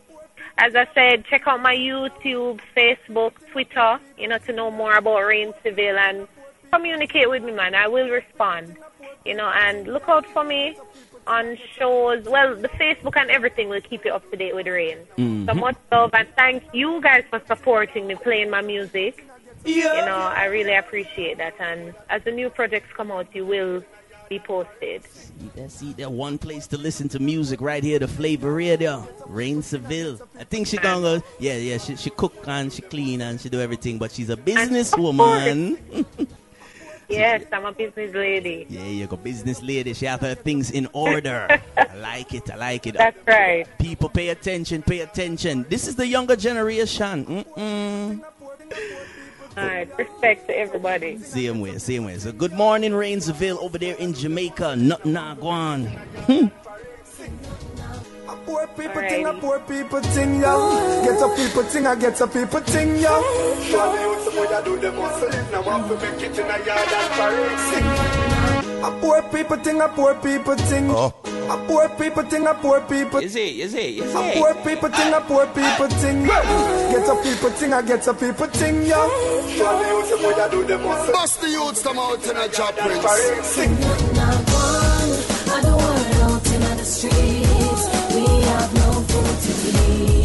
As 0.57 0.73
I 0.75 0.87
said, 0.93 1.25
check 1.25 1.47
out 1.47 1.61
my 1.61 1.75
YouTube, 1.75 2.59
Facebook, 2.75 3.33
Twitter, 3.51 3.99
you 4.17 4.27
know, 4.27 4.37
to 4.39 4.53
know 4.53 4.71
more 4.71 4.95
about 4.95 5.19
Rain 5.19 5.53
Seville 5.63 5.97
and 5.97 6.27
communicate 6.71 7.29
with 7.29 7.43
me, 7.43 7.51
man. 7.51 7.75
I 7.75 7.87
will 7.87 8.09
respond, 8.09 8.77
you 9.25 9.33
know, 9.33 9.49
and 9.49 9.87
look 9.87 10.07
out 10.07 10.25
for 10.27 10.43
me 10.43 10.77
on 11.27 11.57
shows. 11.77 12.25
Well, 12.25 12.55
the 12.55 12.69
Facebook 12.69 13.17
and 13.17 13.29
everything 13.29 13.69
will 13.69 13.81
keep 13.81 14.05
you 14.05 14.13
up 14.13 14.29
to 14.31 14.37
date 14.37 14.55
with 14.55 14.67
Rain. 14.67 14.99
So 15.15 15.21
mm-hmm. 15.21 15.59
much 15.59 15.77
love 15.91 16.11
and 16.13 16.27
thank 16.37 16.63
you 16.73 17.01
guys 17.01 17.23
for 17.29 17.41
supporting 17.47 18.07
me, 18.07 18.15
playing 18.15 18.49
my 18.49 18.61
music. 18.61 19.27
You 19.65 19.83
know, 19.83 20.31
I 20.35 20.45
really 20.45 20.75
appreciate 20.75 21.37
that. 21.37 21.55
And 21.59 21.93
as 22.09 22.23
the 22.23 22.31
new 22.31 22.49
projects 22.49 22.89
come 22.95 23.11
out, 23.11 23.27
you 23.33 23.45
will 23.45 23.83
be 24.29 24.39
posted. 24.39 25.03
See 25.03 25.51
that? 25.55 25.71
See 25.71 25.93
that? 25.93 26.11
One 26.11 26.37
place 26.37 26.67
to 26.67 26.77
listen 26.77 27.09
to 27.09 27.19
music 27.19 27.61
right 27.61 27.83
here, 27.83 27.99
the 27.99 28.07
Flavor 28.07 28.53
Radio, 28.53 29.07
Rain 29.25 29.61
Seville. 29.61 30.19
I 30.39 30.43
think 30.43 30.67
she 30.67 30.77
gonna 30.77 31.19
go. 31.19 31.23
Yeah, 31.39 31.57
yeah. 31.57 31.77
She 31.77 31.95
she 31.95 32.09
cook 32.09 32.33
and 32.47 32.71
she 32.71 32.81
clean 32.81 33.21
and 33.21 33.39
she 33.39 33.49
do 33.49 33.59
everything, 33.59 33.97
but 33.97 34.11
she's 34.11 34.29
a 34.29 34.37
businesswoman. 34.37 35.77
Yes, 37.07 37.43
I'm 37.51 37.65
a 37.65 37.71
business 37.71 38.13
lady. 38.15 38.65
Yeah, 38.69 38.85
you 38.85 39.07
go 39.07 39.15
business 39.15 39.61
lady. 39.61 39.93
She 39.93 40.05
have 40.05 40.21
her 40.21 40.35
things 40.35 40.71
in 40.71 40.87
order. 40.93 41.47
I 41.77 41.95
like 41.97 42.33
it. 42.33 42.49
I 42.49 42.55
like 42.55 42.87
it. 42.87 42.95
That's 42.95 43.17
right. 43.27 43.67
People, 43.77 44.09
pay 44.09 44.29
attention. 44.29 44.81
Pay 44.81 45.01
attention. 45.01 45.65
This 45.69 45.87
is 45.87 45.95
the 45.95 46.07
younger 46.07 46.35
generation. 46.35 47.25
Mm-mm. 47.25 48.23
All 49.57 49.65
right, 49.65 49.97
respect 49.97 50.47
to 50.47 50.57
everybody. 50.57 51.17
Same 51.19 51.61
way, 51.61 51.77
same 51.77 52.03
way. 52.05 52.17
So 52.17 52.31
good 52.33 52.51
morning, 52.53 52.91
Rainsville 52.91 53.57
over 53.59 53.77
there 53.77 53.95
in 53.95 54.13
Jamaica. 54.13 54.75
Nothing 54.75 55.13
not 55.13 55.39
going. 55.39 55.87
A 58.27 58.35
poor 58.45 58.67
people 58.67 59.01
Alrighty. 59.01 59.09
thing, 59.09 59.25
a 59.25 59.33
poor 59.33 59.59
people 59.61 60.01
thing, 60.01 60.41
yo. 60.41 61.03
Get 61.03 61.21
a 61.21 61.35
people 61.35 61.63
thing, 61.63 61.87
I 61.87 61.95
get 61.95 62.19
a 62.19 62.27
people 62.27 62.59
thing, 62.59 62.97
yo. 62.97 63.21
Surely 63.63 64.01
you 64.01 64.23
suppose 64.23 64.51
I 64.51 64.61
do 64.63 64.77
the 64.77 64.91
muscle 64.91 65.27
if 65.29 65.51
now 65.51 65.61
want 65.63 65.87
to 65.87 65.95
make 65.95 66.21
it 66.21 66.37
in 66.37 66.45
a 66.45 66.65
yard 66.65 66.89
and 66.91 67.11
parade 67.15 67.59
sing. 67.69 68.83
A 68.83 68.91
poor 68.99 69.21
people 69.31 69.57
thing, 69.57 69.79
a 69.81 69.87
poor 69.87 70.15
people 70.15 70.55
thing. 70.55 70.89
Oh. 70.91 71.13
A 71.47 71.57
poor 71.67 71.87
people 71.89 72.23
thing, 72.23 72.47
a 72.47 72.53
poor 72.55 72.81
people. 72.81 73.21
You 73.21 73.29
see, 73.29 73.61
you 73.61 73.69
see, 73.69 73.89
you 73.89 74.03
A 74.03 74.33
poor 74.33 74.55
people 74.55 74.89
thing, 74.89 75.13
a 75.13 75.21
poor 75.21 75.45
people 75.47 75.87
thing. 75.87 76.23
Get 76.25 77.07
a 77.07 77.15
people 77.21 77.49
thing, 77.51 77.73
I 77.73 77.81
get 77.83 78.07
a 78.07 78.13
people 78.13 78.47
thing, 78.47 78.85
yo. 78.85 79.09
Surely 79.55 79.87
you 79.87 80.05
suppose 80.05 80.39
I 80.39 80.49
do 80.49 80.63
the 80.63 80.77
muscle. 80.79 81.13
Bust 81.13 81.41
the 81.41 81.49
youths 81.49 81.83
come 81.83 81.99
out 81.99 82.23
in 82.25 82.35
a 82.35 82.47
job 82.49 82.73
and 82.79 83.01
prince. 83.01 83.45
sing. 83.45 83.79
Not 83.79 84.41
one, 84.49 85.11
I 85.53 85.61
don't 85.61 85.77
want 85.77 86.15
out 86.23 86.45
in 86.51 86.61
the 86.77 86.83
streets. 86.83 87.83
We 88.15 88.25
have 88.49 88.73
no 88.73 88.91
food 89.01 89.37
to 89.45 90.21
eat. 90.21 90.24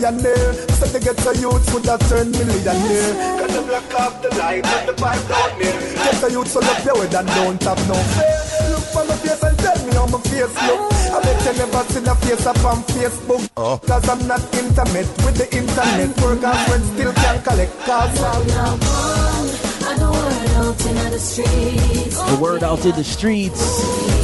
Not 0.00 0.14
millionaire. 0.14 0.52
Said 0.80 0.90
they 0.90 1.00
get 1.00 1.26
a 1.26 1.32
youth 1.38 1.74
would 1.74 1.86
have 1.86 2.00
turned 2.08 2.32
millionaire. 2.32 3.12
Got 3.38 3.50
the 3.50 3.62
black 3.62 3.94
off 4.00 4.22
the 4.22 4.28
light 4.36 4.64
and 4.64 4.88
the 4.88 4.94
pipe 4.94 5.28
down 5.28 5.58
there. 5.58 5.80
Get 5.94 6.22
a 6.22 6.32
youth 6.32 6.48
so 6.48 6.60
look 6.60 6.84
your 6.84 6.94
way 6.96 7.04
and 7.04 7.28
don't 7.28 7.62
have 7.62 7.82
no 7.88 7.94
fear. 7.94 8.70
Look 8.70 8.84
for 8.92 9.04
my 9.04 9.16
face 9.16 9.42
and 9.42 9.58
tell 9.58 9.78
me 9.86 9.92
how 9.92 10.06
my 10.06 10.20
face 10.20 10.56
look. 10.66 10.80
I 11.10 11.20
bet 11.22 11.38
you 11.44 11.52
never 11.58 11.84
seen 11.92 12.08
a 12.08 12.14
face 12.14 12.46
up 12.46 12.64
on 12.64 12.82
Facebook. 12.94 13.50
Oh. 13.56 13.78
Cause 13.78 14.08
I'm 14.08 14.26
not 14.26 14.42
intimate 14.54 15.08
with 15.24 15.36
the 15.36 15.48
internet. 15.52 16.08
Work 16.20 16.44
and 16.44 16.58
friends 16.68 16.86
still 16.92 17.12
can 17.12 17.42
collect 17.42 17.72
cause 17.84 18.22
I'm 18.22 18.46
Not 18.48 18.78
one, 18.80 19.48
I 19.84 19.96
don't 19.98 20.10
want 20.10 20.40
out 20.60 20.86
in 20.86 21.10
the 21.10 21.18
streets. 21.18 22.16
The 22.16 22.38
word 22.40 22.62
out 22.62 22.84
in 22.84 22.94
the 22.94 23.04
streets. 23.04 23.60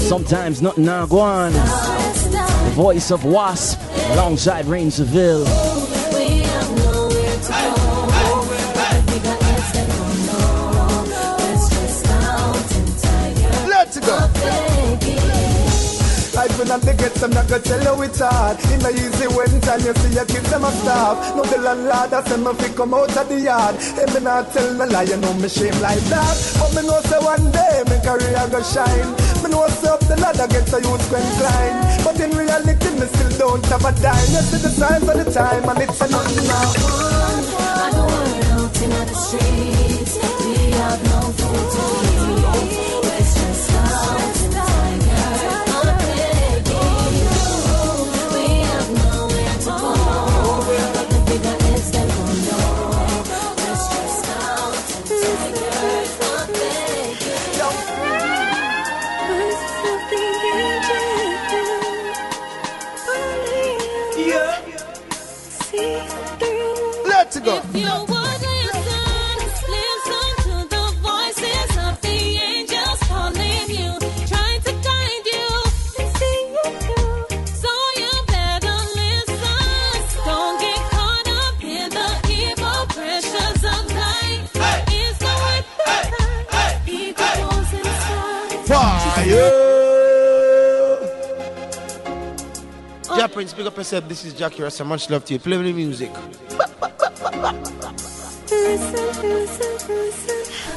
Sometimes 0.09 0.62
nothing 0.62 0.85
not 0.85 1.09
going. 1.09 1.53
Voice 2.77 3.11
of 3.11 3.25
Wasp 3.25 3.81
alongside 4.11 4.67
and 12.77 13.03
tired 13.03 13.67
Let's 13.67 13.99
go. 13.99 15.36
Life 16.57 16.69
when 16.69 16.81
they 16.81 16.97
get 16.97 17.14
them, 17.14 17.31
not 17.33 17.49
gonna 17.49 17.62
tell 17.62 17.83
you 17.83 18.03
it's 18.03 18.21
hard. 18.21 18.57
In 18.73 18.81
the 18.81 18.88
easy 18.88 19.29
when 19.29 19.61
time 19.61 19.81
you 19.85 19.92
see 19.92 20.14
your 20.14 20.25
kids 20.25 20.49
them 20.49 20.64
a 20.64 20.73
starve. 20.73 21.37
No 21.37 21.45
the 21.45 21.59
landlord 21.59 22.11
that 22.11 22.25
say 22.29 22.37
me 22.37 22.53
fi 22.55 22.69
come 22.73 22.95
out 22.95 23.16
of 23.16 23.29
the 23.29 23.40
yard. 23.40 23.77
Hey, 23.77 24.09
me 24.14 24.21
not 24.25 24.53
tell 24.53 24.73
no 24.73 24.85
lie, 24.87 25.05
you 25.05 25.16
know 25.16 25.35
me 25.35 25.49
shame 25.49 25.77
like 25.85 26.01
that. 26.09 26.37
But 26.57 26.73
me 26.73 26.88
know 26.88 27.01
say 27.05 27.21
one 27.21 27.53
day 27.53 27.85
me 27.92 27.97
career 28.01 28.37
I 28.40 28.49
go 28.49 28.62
shine. 28.64 29.11
Me 29.45 29.53
know 29.53 29.69
say 29.69 29.88
up 29.92 30.01
the 30.01 30.16
ladder 30.16 30.49
get 30.49 30.73
a 30.73 30.79
youth 30.81 31.05
go 31.12 31.16
incline. 31.21 31.77
But 32.01 32.16
in 32.25 32.33
reality 32.33 32.90
me 32.97 33.05
still 33.05 33.33
don't 33.37 33.66
have 33.66 33.85
a 33.85 33.92
dime. 34.01 34.31
You 34.33 34.42
see 34.49 34.61
the 34.64 34.73
signs 34.73 35.09
of 35.09 35.16
the 35.16 35.29
time 35.29 35.69
and 35.69 35.79
it's 35.85 36.01
a 36.01 36.09
nothing 36.09 36.47
now. 36.49 36.73
I 36.73 37.92
don't 37.92 38.09
want 38.09 38.49
out 38.57 38.77
in 38.81 38.90
the 38.97 39.12
streets. 39.12 40.14
We 40.40 40.73
have 40.73 41.01
no 41.05 41.21
food 41.37 41.69
to 41.69 41.85
eat. 42.16 42.26
Let's 67.07 67.38
go. 67.40 68.15
Prince, 93.37 93.53
big 93.53 93.66
up 93.66 93.77
yourself. 93.77 94.09
This 94.09 94.25
is 94.25 94.33
Jackie 94.33 94.62
Rasta. 94.62 94.83
Much 94.83 95.11
love 95.11 95.22
to 95.27 95.35
you. 95.35 95.38
Play 95.38 95.59
me 95.59 95.70
the 95.70 95.72
music. 95.75 96.09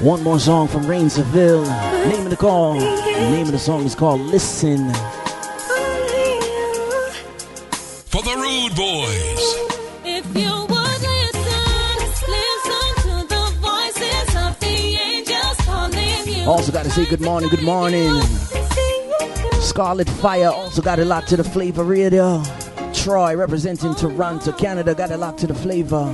One 0.02 0.22
more 0.24 0.42
song 0.42 0.68
from 0.68 0.84
Rainsville. 0.84 1.64
Name 2.10 2.26
of 2.26 2.30
the 2.30 2.36
call. 2.36 2.74
The 2.74 3.30
name 3.32 3.46
of 3.46 3.54
the 3.54 3.60
song 3.60 3.86
is 3.86 3.96
called 3.96 4.20
Listen. 4.20 4.94
For 8.12 8.22
the 8.24 8.36
Rude 8.36 8.76
Boys. 8.76 9.56
If 10.04 10.26
you 10.36 10.52
would 10.52 11.02
listen, 11.08 11.96
listen 12.28 12.92
to 13.06 13.26
the 13.36 13.54
voices 13.62 14.36
of 14.36 14.60
the 14.60 14.98
angels 15.00 15.58
calling 15.66 16.28
you. 16.28 16.44
Also 16.44 16.74
got 16.74 16.84
to 16.84 16.92
say 16.92 17.06
good 17.06 17.22
morning, 17.22 17.48
good 17.48 17.64
morning. 17.64 18.22
Scarlet 19.80 20.10
Fire. 20.10 20.50
Also 20.50 20.82
got 20.82 21.00
a 21.00 21.06
lot 21.06 21.26
to 21.28 21.38
the 21.38 21.44
flavor 21.44 21.86
radio. 21.86 22.44
Troy 22.94 23.38
representing 23.38 23.96
Toronto, 23.96 24.52
Canada, 24.52 24.94
got 24.94 25.10
a 25.10 25.16
lot 25.16 25.38
to 25.38 25.48
the 25.48 25.54
flavor. 25.54 26.14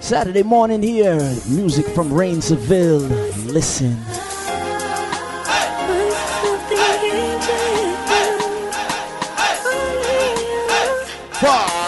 Saturday 0.00 0.42
morning 0.42 0.82
here, 0.82 1.18
music 1.50 1.84
from 1.88 2.08
Rainsville. 2.08 3.06
Listen. 3.52 3.98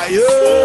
If 0.07 0.64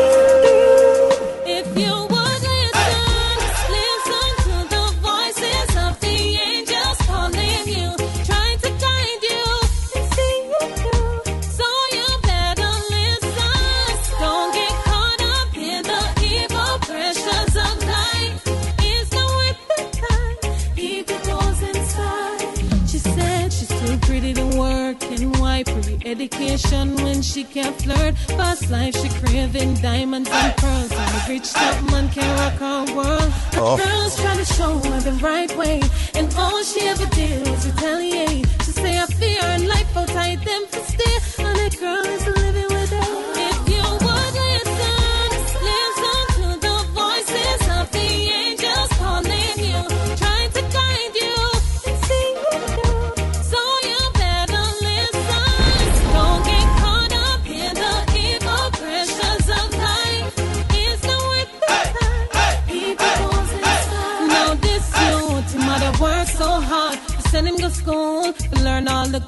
too 23.89 23.97
pretty 24.05 24.33
to 24.33 24.45
work 24.57 25.01
and 25.03 25.35
why 25.39 25.63
pretty 25.63 25.97
education 26.05 26.95
when 26.97 27.21
she 27.21 27.43
can't 27.43 27.75
flirt. 27.81 28.15
Fast 28.37 28.69
life 28.69 28.95
she 28.95 29.09
craving 29.19 29.73
diamonds 29.75 30.29
and 30.31 30.55
pearls. 30.57 30.91
And 30.91 31.15
a 31.15 31.21
rich 31.29 31.51
top 31.51 31.91
man 31.91 32.09
can 32.09 32.29
rock 32.37 32.53
her 32.65 32.95
world. 32.95 33.31
The 33.51 33.61
oh. 33.61 33.77
girls 33.77 34.15
try 34.21 34.35
to 34.35 34.45
show 34.45 34.77
her 34.77 34.99
the 34.99 35.13
right 35.23 35.51
way, 35.57 35.81
and 36.13 36.31
all 36.35 36.61
she 36.63 36.81
ever 36.87 37.07
did 37.07 37.47
was 37.47 37.65
retaliate. 37.65 38.45
She 38.63 38.71
say 38.71 38.97
I 38.99 39.05
fear 39.07 39.41
her 39.41 39.59
life 39.59 39.97
outside 39.97 40.39
them 40.43 40.67
for 40.67 40.81
stay, 40.81 41.15
and 41.39 41.55
that 41.57 41.75
girl 41.79 42.05
is 42.05 42.28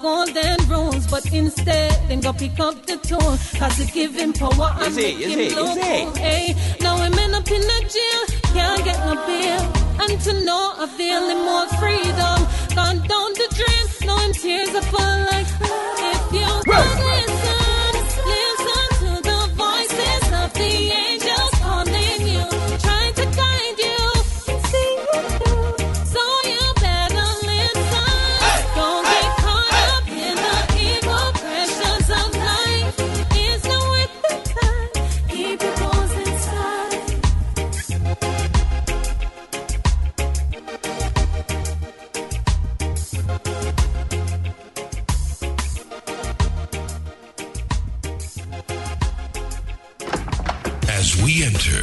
golden 0.01 0.57
rules, 0.67 1.07
but 1.07 1.25
instead 1.31 1.91
then 2.07 2.19
go 2.21 2.33
pick 2.33 2.59
up 2.59 2.85
the 2.85 2.97
tool, 2.97 3.37
cause 3.59 3.79
it 3.79 3.91
give 3.93 4.13
him 4.15 4.33
power 4.33 4.71
and 4.81 4.95
make 4.95 5.17
him 5.17 5.55
look 5.55 5.77
Is 5.77 5.77
it? 5.77 6.03
cool. 6.05 6.15
Hey, 6.15 6.55
now 6.81 6.97
him 6.97 7.17
end 7.17 7.35
up 7.35 7.49
in 7.51 7.61
the 7.61 7.79
jail, 7.95 8.23
can't 8.53 8.83
get 8.83 8.99
no 9.05 9.15
bail. 9.27 9.61
And 10.01 10.19
to 10.21 10.33
know 10.45 10.73
I 10.77 10.87
feel 10.87 11.21
more 11.49 11.67
freedom. 11.79 12.39
Gone 12.75 13.07
down 13.07 13.29
the 13.33 13.47
drain, 13.57 14.07
now 14.07 14.17
him 14.25 14.33
tears 14.33 14.73
are 14.75 14.81
full 14.81 15.17
like 15.31 15.47
if 15.61 16.33
you 16.33 17.00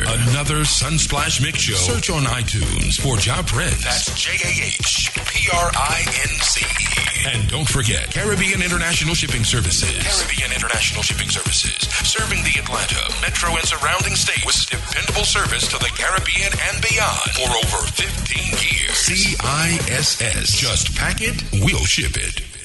another 0.09 0.65
Sunsplash 0.65 1.43
Mix 1.43 1.59
Show, 1.61 1.75
search 1.77 2.09
on 2.11 2.25
iTunes 2.25 3.01
for 3.01 3.17
Jah 3.17 3.43
Prince. 3.47 3.85
That's 3.85 4.15
J 4.17 4.33
A 4.33 4.53
H 4.73 5.13
P 5.15 5.49
R 5.53 5.71
I 5.75 6.01
N 6.25 6.33
C. 6.41 6.65
And 7.29 7.49
don't 7.49 7.69
forget 7.69 8.11
Caribbean 8.13 8.63
International 8.63 9.15
Shipping 9.15 9.45
Services. 9.45 9.91
Caribbean 10.01 10.53
International 10.53 11.03
Shipping 11.03 11.29
Services, 11.29 11.89
serving 12.09 12.43
the 12.45 12.57
Atlanta, 12.59 13.05
metro, 13.21 13.51
and 13.57 13.65
surrounding 13.67 14.15
states 14.15 14.47
with 14.47 14.81
dependable 14.81 15.25
service 15.25 15.69
to 15.69 15.79
the 15.79 15.91
Caribbean 15.93 16.53
and 16.73 16.77
beyond 16.81 17.29
for 17.37 17.51
over 17.69 17.85
15 17.93 18.39
years. 18.65 18.97
CISS. 18.97 20.57
Just 20.57 20.97
pack 20.97 21.21
it, 21.21 21.43
we'll 21.61 21.85
ship 21.85 22.17
it. 22.17 22.58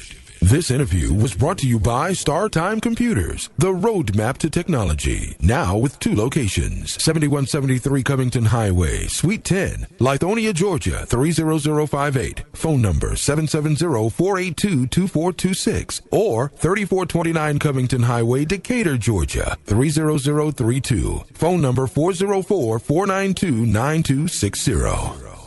This 0.44 0.72
interview 0.72 1.14
was 1.14 1.34
brought 1.34 1.58
to 1.60 1.68
you 1.70 1.80
by 1.80 2.12
StarTime 2.12 2.82
Computers, 2.82 3.50
the 3.58 3.72
roadmap 3.72 4.38
to 4.40 4.50
technology. 4.50 5.38
Now 5.40 5.78
with 5.78 5.98
two 6.00 6.14
locations 6.14 7.02
7173 7.02 8.04
Covington 8.04 8.46
Highway, 8.48 9.08
Suite 9.08 9.46
10, 9.46 9.88
Lithonia, 10.00 10.54
Georgia 10.54 11.06
30058. 11.06 12.44
Phone 12.52 12.82
number 12.82 13.16
770 13.16 14.10
482 14.10 14.88
2426. 14.88 16.02
Or 16.12 16.50
3429 16.58 17.60
Covington 17.60 18.04
Highway, 18.04 18.44
Decatur, 18.44 18.98
Georgia 18.98 19.58
30032. 19.64 21.24
Phone 21.36 21.62
number 21.62 21.88
404 21.88 22.80
492 22.80 23.66
9260. 23.66 25.43